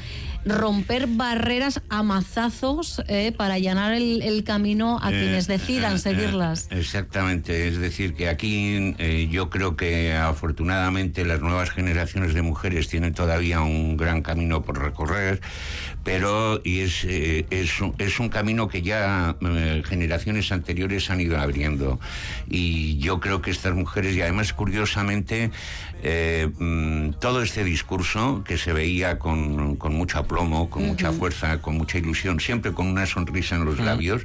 romper 0.44 1.06
barreras 1.06 1.80
a 1.88 2.02
mazazos 2.02 3.02
eh, 3.08 3.32
para 3.36 3.54
allanar 3.54 3.92
el, 3.94 4.44
camino 4.44 4.98
a 5.00 5.10
eh, 5.12 5.20
quienes 5.20 5.46
decidan 5.46 5.98
seguirlas. 5.98 6.68
Exactamente, 6.70 7.68
es 7.68 7.78
decir, 7.78 8.14
que 8.14 8.28
aquí 8.28 8.96
yo 9.30 9.50
creo 9.50 9.76
que 9.76 10.14
afortunadamente 10.14 11.24
las 11.24 11.40
nuevas 11.40 11.70
generaciones 11.70 12.34
de 12.34 12.42
mujeres 12.42 12.88
tienen 12.88 13.14
todavía 13.14 13.60
un 13.60 13.96
gran 13.96 14.22
camino 14.22 14.62
por 14.62 14.82
recorrer, 14.82 15.40
pero 16.02 16.60
y 16.64 16.80
es, 16.80 17.04
es, 17.04 17.72
es 17.98 18.20
un 18.20 18.28
camino 18.28 18.68
que 18.68 18.82
ya 18.82 19.36
generaciones 19.84 20.50
anteriores 20.50 21.10
han 21.10 21.20
ido 21.20 21.38
abriendo 21.38 22.00
y 22.48 22.98
yo 22.98 23.20
creo 23.20 23.42
que 23.42 23.50
estas 23.50 23.74
mujeres, 23.74 24.16
y 24.16 24.22
además 24.22 24.52
curiosamente, 24.52 25.50
eh, 26.04 26.50
mm, 26.58 27.20
todo 27.20 27.42
este 27.42 27.62
discurso 27.62 28.42
que 28.44 28.58
se 28.58 28.72
veía 28.72 29.20
con, 29.20 29.76
con 29.76 29.94
mucho 29.94 30.18
aplomo, 30.18 30.68
con 30.68 30.84
mucha 30.84 31.12
fuerza, 31.12 31.62
con 31.62 31.76
mucha 31.76 31.98
ilusión, 31.98 32.40
siempre 32.40 32.72
con 32.72 32.88
una 32.88 33.06
sonrisa 33.06 33.54
en 33.54 33.64
los 33.64 33.78
labios, 33.78 34.22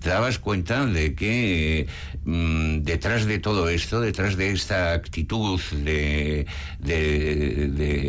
te 0.00 0.08
dabas 0.08 0.40
cuenta 0.40 0.84
de 0.84 1.14
que 1.14 1.86
mm, 2.24 2.78
detrás 2.78 3.26
de 3.26 3.38
todo 3.38 3.68
esto, 3.68 4.00
detrás 4.00 4.36
de 4.36 4.50
esta 4.50 4.94
actitud 4.94 5.60
de, 5.70 6.46
de, 6.80 8.08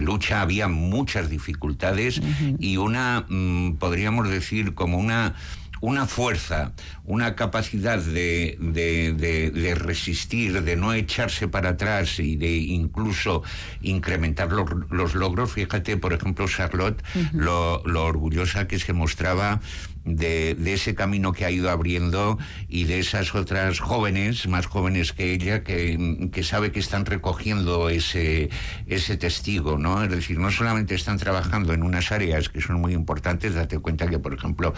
lucha, 0.00 0.40
había 0.40 0.68
muchas 0.68 1.28
dificultades 1.28 2.22
y 2.58 2.78
una, 2.78 3.26
mm, 3.28 3.74
podríamos 3.74 4.30
decir, 4.30 4.74
como 4.74 4.98
una 4.98 5.34
una 5.80 6.06
fuerza, 6.06 6.72
una 7.04 7.34
capacidad 7.36 7.98
de, 7.98 8.56
de, 8.60 9.74
resistir, 9.74 10.62
de 10.62 10.76
no 10.76 10.92
echarse 10.94 11.48
para 11.48 11.70
atrás 11.70 12.18
y 12.18 12.36
de 12.36 12.56
incluso 12.56 13.42
incrementar 13.82 14.50
los, 14.52 15.14
logros. 15.14 15.52
Fíjate, 15.52 15.96
por 15.96 16.12
ejemplo, 16.12 16.46
Charlotte, 16.48 17.02
lo, 17.32 17.82
lo, 17.84 18.04
orgullosa 18.04 18.66
que 18.66 18.78
se 18.78 18.92
mostraba 18.92 19.60
de, 20.06 20.56
ese 20.72 20.94
camino 20.94 21.32
que 21.32 21.44
ha 21.44 21.50
ido 21.50 21.70
abriendo 21.70 22.38
y 22.68 22.84
de 22.84 23.00
esas 23.00 23.34
otras 23.34 23.80
jóvenes, 23.80 24.46
más 24.46 24.66
jóvenes 24.66 25.12
que 25.12 25.32
ella, 25.32 25.62
que, 25.62 26.30
que, 26.32 26.42
sabe 26.42 26.70
que 26.70 26.78
están 26.78 27.04
recogiendo 27.04 27.90
ese, 27.90 28.48
ese 28.86 29.16
testigo, 29.16 29.78
¿no? 29.78 30.02
Es 30.04 30.10
decir, 30.10 30.38
no 30.38 30.50
solamente 30.50 30.94
están 30.94 31.18
trabajando 31.18 31.74
en 31.74 31.82
unas 31.82 32.12
áreas 32.12 32.48
que 32.48 32.60
son 32.60 32.80
muy 32.80 32.94
importantes, 32.94 33.54
date 33.54 33.78
cuenta 33.78 34.06
que, 34.06 34.18
por 34.18 34.32
ejemplo, 34.32 34.72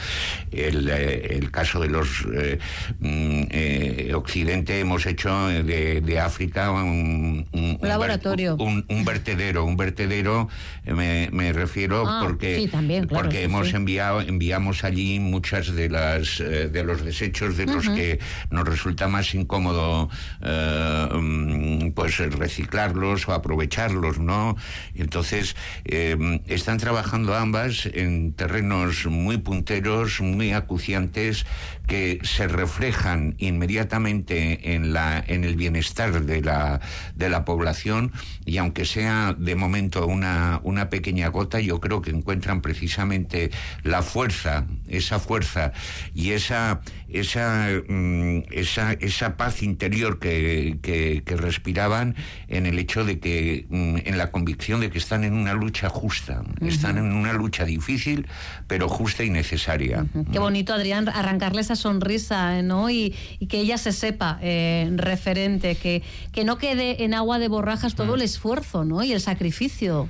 el, 0.51 0.89
eh, 0.89 1.37
el 1.37 1.51
caso 1.51 1.81
de 1.81 1.89
los 1.89 2.27
eh, 2.35 2.59
mm, 3.01 3.43
eh, 3.51 4.13
Occidente 4.15 4.81
hemos 4.81 5.05
hecho 5.07 5.49
de, 5.49 6.01
de 6.01 6.21
África 6.21 6.71
un, 6.71 7.47
un, 7.53 7.79
laboratorio. 7.83 8.57
Un, 8.57 9.05
vertedero, 9.05 9.65
un 9.65 9.77
vertedero, 9.77 10.49
me, 10.87 11.29
me 11.33 11.53
refiero 11.53 12.05
ah, 12.07 12.23
porque, 12.25 12.57
sí, 12.57 12.69
también, 12.69 13.07
porque 13.07 13.43
hemos 13.43 13.73
enviado, 13.75 14.21
enviamos 14.21 14.85
allí 14.85 15.18
ahí 15.19 15.21
muchas 15.21 15.75
de 15.75 15.89
las 15.89 16.41
eh, 16.41 16.69
de 16.69 16.85
los 16.85 17.05
desechos 17.05 17.57
de 17.57 17.67
los 17.67 17.89
que 17.89 18.19
nos 18.51 18.67
resulta 18.67 19.09
más 19.09 19.35
incómodo 19.35 20.09
eh, 20.43 21.09
mm, 21.13 21.91
pues 21.93 22.19
reciclarlos 22.19 23.29
o 23.29 23.33
aprovecharlos, 23.33 24.19
¿no? 24.19 24.57
Entonces 24.95 25.57
em, 25.85 26.41
están 26.47 26.79
trabajando 26.79 27.35
ambas 27.35 27.87
en 27.87 28.33
terrenos 28.33 29.07
muy 29.07 29.39
punteros, 29.39 30.21
muy 30.21 30.53
acuciantes 30.53 31.47
que 31.87 32.19
se 32.23 32.47
reflejan 32.47 33.35
inmediatamente 33.39 34.75
en 34.75 34.93
la 34.93 35.25
en 35.27 35.45
el 35.45 35.57
bienestar 35.57 36.25
de 36.25 36.43
la 36.43 36.81
de 37.17 37.31
la 37.31 37.45
población 37.45 38.13
y 38.45 38.59
aunque 38.59 38.85
sea 38.85 39.35
de 39.39 39.55
momento 39.55 40.07
una 40.07 40.61
una 40.63 40.91
pequeña 40.91 41.29
gota, 41.29 41.61
yo 41.61 41.81
creo 41.81 42.03
que 42.03 42.11
encuentran 42.11 42.61
precisamente 42.61 43.51
la 43.83 44.03
fuerza, 44.03 44.67
esa 45.09 45.19
fuerza 45.19 45.73
y 46.15 46.33
esa 46.33 46.81
esa 47.09 47.69
mm, 47.89 48.43
esa, 48.51 48.93
esa 48.93 49.37
paz 49.37 49.63
interior 49.63 50.19
que, 50.19 50.79
que, 50.83 51.37
respiraban 51.37 52.17
en 52.49 52.67
el 52.67 52.79
hecho 52.79 53.05
de 53.05 53.19
que 53.19 53.67
mm, 53.71 53.99
en 54.05 54.19
la 54.19 54.31
convicción 54.31 54.81
de 54.81 54.91
que 54.91 54.99
están 54.99 55.25
en 55.25 55.33
una 55.33 55.55
lucha 55.55 55.89
justa, 55.89 56.43
están 56.61 56.99
en 56.99 57.13
una 57.13 57.33
lucha 57.33 57.65
difícil, 57.65 58.27
pero 58.67 58.89
justa 58.89 59.25
y 59.25 59.31
necesaria. 59.31 60.05
Qué 60.33 60.39
bonito, 60.39 60.75
Adrián, 60.75 61.09
arrancarle 61.09 61.61
esa 61.61 61.77
sonrisa, 61.77 62.61
¿no? 62.63 62.91
Y, 62.91 63.15
que 63.49 63.61
ella 63.61 63.79
se 63.79 63.93
sepa 63.93 64.39
eh, 64.43 64.91
referente, 64.97 65.77
que, 65.77 66.03
que 66.33 66.45
no 66.45 66.59
quede 66.59 67.05
en 67.05 67.15
agua 67.15 67.39
de 67.39 67.49
borrajas 67.49 67.95
todo 67.95 68.17
el 68.17 68.23
esfuerzo, 68.23 68.85
¿no? 68.85 69.03
Y 69.03 69.13
el 69.13 69.21
sacrificio. 69.21 70.09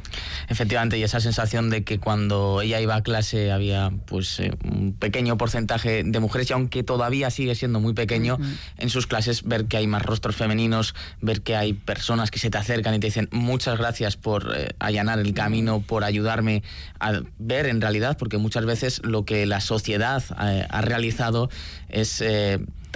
Efectivamente, 0.49 0.99
y 0.99 1.05
esa 1.05 1.21
sensación 1.21 1.71
de 1.71 1.85
que 1.85 2.01
cuando 2.01 2.63
ella 2.63 2.81
iba 2.81 2.97
a 2.97 3.03
clase 3.03 3.53
había 3.53 3.93
pues 4.07 4.41
eh, 4.41 4.53
un 4.65 4.88
pequeño 4.93 5.37
porcentaje 5.37 6.03
de 6.05 6.21
mujeres 6.21 6.51
y 6.51 6.53
aunque 6.53 6.83
todavía 6.83 7.31
sigue 7.31 7.55
siendo 7.55 7.81
muy 7.81 7.95
pequeño, 7.95 8.39
en 8.77 8.91
sus 8.91 9.07
clases 9.07 9.43
ver 9.45 9.67
que 9.67 9.77
hay 9.77 9.87
más 9.87 10.03
rostros 10.03 10.37
femeninos, 10.37 10.95
ver 11.21 11.43
que 11.43 11.57
hay 11.57 11.73
personas 11.73 12.31
que 12.31 12.39
se 12.39 12.51
te 12.51 12.59
acercan 12.59 12.95
y 12.95 13.01
te 13.01 13.09
dicen 13.09 13.29
muchas 13.33 13.79
gracias 13.79 14.17
por 14.17 14.55
eh, 14.57 14.71
allanar 14.79 15.19
el 15.19 15.35
camino, 15.35 15.81
por 15.81 16.05
ayudarme 16.05 16.63
a 17.01 17.21
ver 17.39 17.67
en 17.67 17.81
realidad, 17.81 18.17
porque 18.19 18.39
muchas 18.39 18.65
veces 18.65 19.01
lo 19.05 19.25
que 19.25 19.47
la 19.47 19.61
sociedad 19.61 20.23
eh, 20.43 20.67
ha 20.69 20.81
realizado 20.81 21.51
es 21.89 22.23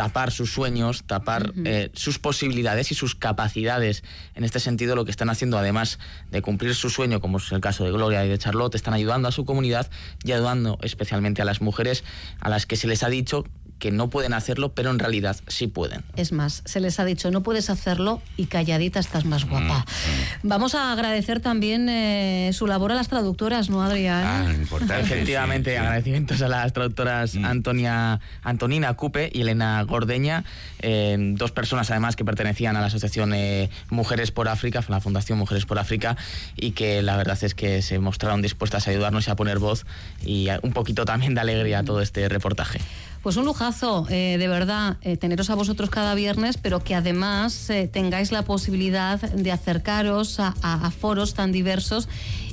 tapar 0.02 0.32
sus 0.32 0.52
sueños, 0.52 1.04
tapar 1.04 1.52
eh, 1.64 1.90
sus 1.94 2.18
posibilidades 2.18 2.90
y 2.90 2.96
sus 2.96 3.14
capacidades. 3.14 4.02
En 4.34 4.42
este 4.42 4.58
sentido, 4.58 4.96
lo 4.96 5.04
que 5.04 5.12
están 5.12 5.30
haciendo, 5.30 5.58
además 5.58 6.00
de 6.32 6.42
cumplir 6.42 6.74
su 6.74 6.90
sueño, 6.90 7.20
como 7.20 7.38
es 7.38 7.52
el 7.52 7.60
caso 7.60 7.84
de 7.84 7.92
Gloria 7.92 8.26
y 8.26 8.28
de 8.28 8.36
Charlotte, 8.36 8.74
están 8.74 8.94
ayudando 8.94 9.28
a 9.28 9.30
su 9.30 9.44
comunidad 9.44 9.88
y 10.24 10.32
ayudando 10.32 10.76
especialmente 10.82 11.40
a 11.40 11.44
las 11.44 11.60
mujeres 11.60 12.02
a 12.40 12.48
las 12.48 12.66
que 12.66 12.74
se 12.74 12.88
les 12.88 13.04
ha 13.04 13.10
dicho 13.10 13.44
que 13.82 13.90
no 13.90 14.06
pueden 14.06 14.32
hacerlo, 14.32 14.68
pero 14.68 14.92
en 14.92 15.00
realidad 15.00 15.36
sí 15.48 15.66
pueden. 15.66 16.04
Es 16.14 16.30
más, 16.30 16.62
se 16.64 16.78
les 16.78 17.00
ha 17.00 17.04
dicho, 17.04 17.32
no 17.32 17.42
puedes 17.42 17.68
hacerlo 17.68 18.22
y 18.36 18.46
calladita 18.46 19.00
estás 19.00 19.24
más 19.24 19.44
guapa. 19.44 19.78
Mm, 19.80 20.46
mm. 20.46 20.48
Vamos 20.48 20.76
a 20.76 20.92
agradecer 20.92 21.40
también 21.40 21.88
eh, 21.88 22.52
su 22.52 22.68
labor 22.68 22.92
a 22.92 22.94
las 22.94 23.08
traductoras, 23.08 23.70
¿no, 23.70 23.82
Adrián? 23.82 24.24
Ah, 24.24 24.52
importante. 24.54 25.00
Efectivamente, 25.00 25.76
agradecimientos 25.78 26.40
a 26.42 26.48
las 26.48 26.72
traductoras 26.72 27.34
mm. 27.34 27.44
Antonia, 27.44 28.20
Antonina 28.44 28.94
Cupe 28.94 29.32
y 29.34 29.40
Elena 29.40 29.82
Gordeña, 29.82 30.44
eh, 30.78 31.16
dos 31.34 31.50
personas 31.50 31.90
además 31.90 32.14
que 32.14 32.24
pertenecían 32.24 32.76
a 32.76 32.80
la 32.82 32.86
Asociación 32.86 33.34
eh, 33.34 33.68
Mujeres 33.90 34.30
por 34.30 34.46
África, 34.48 34.84
la 34.86 35.00
Fundación 35.00 35.38
Mujeres 35.38 35.66
por 35.66 35.80
África, 35.80 36.16
y 36.54 36.70
que 36.70 37.02
la 37.02 37.16
verdad 37.16 37.36
es 37.42 37.56
que 37.56 37.82
se 37.82 37.98
mostraron 37.98 38.42
dispuestas 38.42 38.86
a 38.86 38.92
ayudarnos 38.92 39.26
y 39.26 39.30
a 39.32 39.34
poner 39.34 39.58
voz 39.58 39.86
y 40.24 40.46
un 40.62 40.72
poquito 40.72 41.04
también 41.04 41.34
de 41.34 41.40
alegría 41.40 41.80
a 41.80 41.82
todo 41.82 42.00
este 42.00 42.28
reportaje. 42.28 42.78
Pues 43.22 43.36
un 43.36 43.44
lujazo, 43.44 44.04
eh, 44.10 44.36
de 44.36 44.48
verdad, 44.48 44.96
eh, 45.02 45.16
teneros 45.16 45.48
a 45.48 45.54
vosotros 45.54 45.90
cada 45.90 46.16
viernes, 46.16 46.56
pero 46.56 46.82
que 46.82 46.96
además 46.96 47.70
eh, 47.70 47.86
tengáis 47.86 48.32
la 48.32 48.42
posibilidad 48.42 49.20
de 49.20 49.52
acercaros 49.52 50.40
a, 50.40 50.90
foros 50.90 51.32
tan 51.34 51.52
diversos 51.52 52.08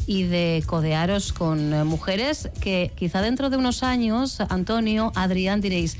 y 0.05 0.23
de 0.23 0.63
codearos 0.67 1.33
con 1.33 1.87
mujeres 1.87 2.49
que 2.61 2.91
quizá 2.95 3.21
dentro 3.21 3.49
de 3.49 3.57
unos 3.57 3.81
años, 3.81 4.41
Antonio, 4.41 5.11
Adrián, 5.15 5.59
diréis, 5.59 5.97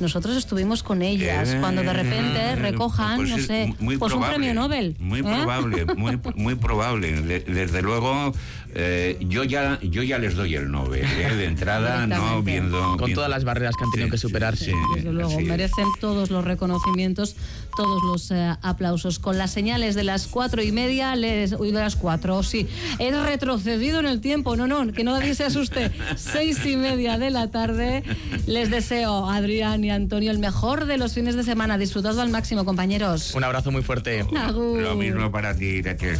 nosotros 0.00 0.36
estuvimos 0.36 0.82
con 0.82 1.02
ellas 1.02 1.56
cuando 1.60 1.82
de 1.82 1.92
repente 1.92 2.56
recojan, 2.56 3.16
pues 3.16 3.30
no 3.30 3.38
sé, 3.38 3.74
pues 3.98 4.12
un 4.12 4.22
premio 4.22 4.54
Nobel. 4.54 4.96
Muy 4.98 5.22
probable, 5.22 5.84
muy, 5.96 6.18
muy 6.36 6.54
probable. 6.54 7.42
desde 7.46 7.82
luego, 7.82 8.32
eh, 8.74 9.16
yo 9.20 9.44
ya 9.44 9.80
yo 9.80 10.02
ya 10.02 10.18
les 10.18 10.34
doy 10.34 10.54
el 10.54 10.70
Nobel 10.70 11.04
¿eh? 11.04 11.34
de 11.34 11.46
entrada, 11.46 12.06
no 12.06 12.42
viendo 12.42 12.96
con 12.98 13.12
todas 13.14 13.30
las 13.30 13.44
barreras 13.44 13.74
que 13.76 13.84
han 13.84 13.90
tenido 13.90 14.10
que 14.10 14.18
superar. 14.18 14.56
Sí, 14.56 14.72
desde 14.94 15.12
luego 15.12 15.40
merecen 15.40 15.86
todos 16.00 16.30
los 16.30 16.44
reconocimientos, 16.44 17.34
todos 17.76 18.02
los 18.04 18.30
eh, 18.30 18.54
aplausos. 18.62 19.18
Con 19.18 19.38
las 19.38 19.50
señales 19.50 19.94
de 19.94 20.04
las 20.04 20.26
cuatro 20.26 20.62
y 20.62 20.70
media, 20.70 21.16
les 21.16 21.52
uy 21.52 21.72
de 21.72 21.80
las 21.80 21.96
cuatro, 21.96 22.42
sí, 22.42 22.68
he 22.98 23.10
retrocedido 23.10 24.00
en 24.00 24.06
el 24.06 24.20
tiempo, 24.20 24.54
no 24.56 24.66
no, 24.66 24.92
que 24.92 25.02
nadie 25.02 25.34
se 25.34 25.44
asuste. 25.44 25.90
Seis 26.16 26.64
y 26.66 26.76
media 26.76 27.18
de 27.18 27.30
la 27.30 27.50
tarde, 27.50 28.02
les 28.46 28.70
deseo 28.70 29.28
Adrián 29.28 29.82
y 29.84 29.87
Antonio 29.90 30.30
el 30.30 30.38
mejor 30.38 30.86
de 30.86 30.98
los 30.98 31.14
fines 31.14 31.36
de 31.36 31.44
semana. 31.44 31.78
Disfrutadlo 31.78 32.22
al 32.22 32.30
máximo, 32.30 32.64
compañeros. 32.64 33.34
Un 33.34 33.44
abrazo 33.44 33.70
muy 33.70 33.82
fuerte. 33.82 34.24
Lo 34.32 34.94
mismo 34.96 35.30
para 35.30 35.54
ti, 35.54 35.82
Raquel. 35.82 36.18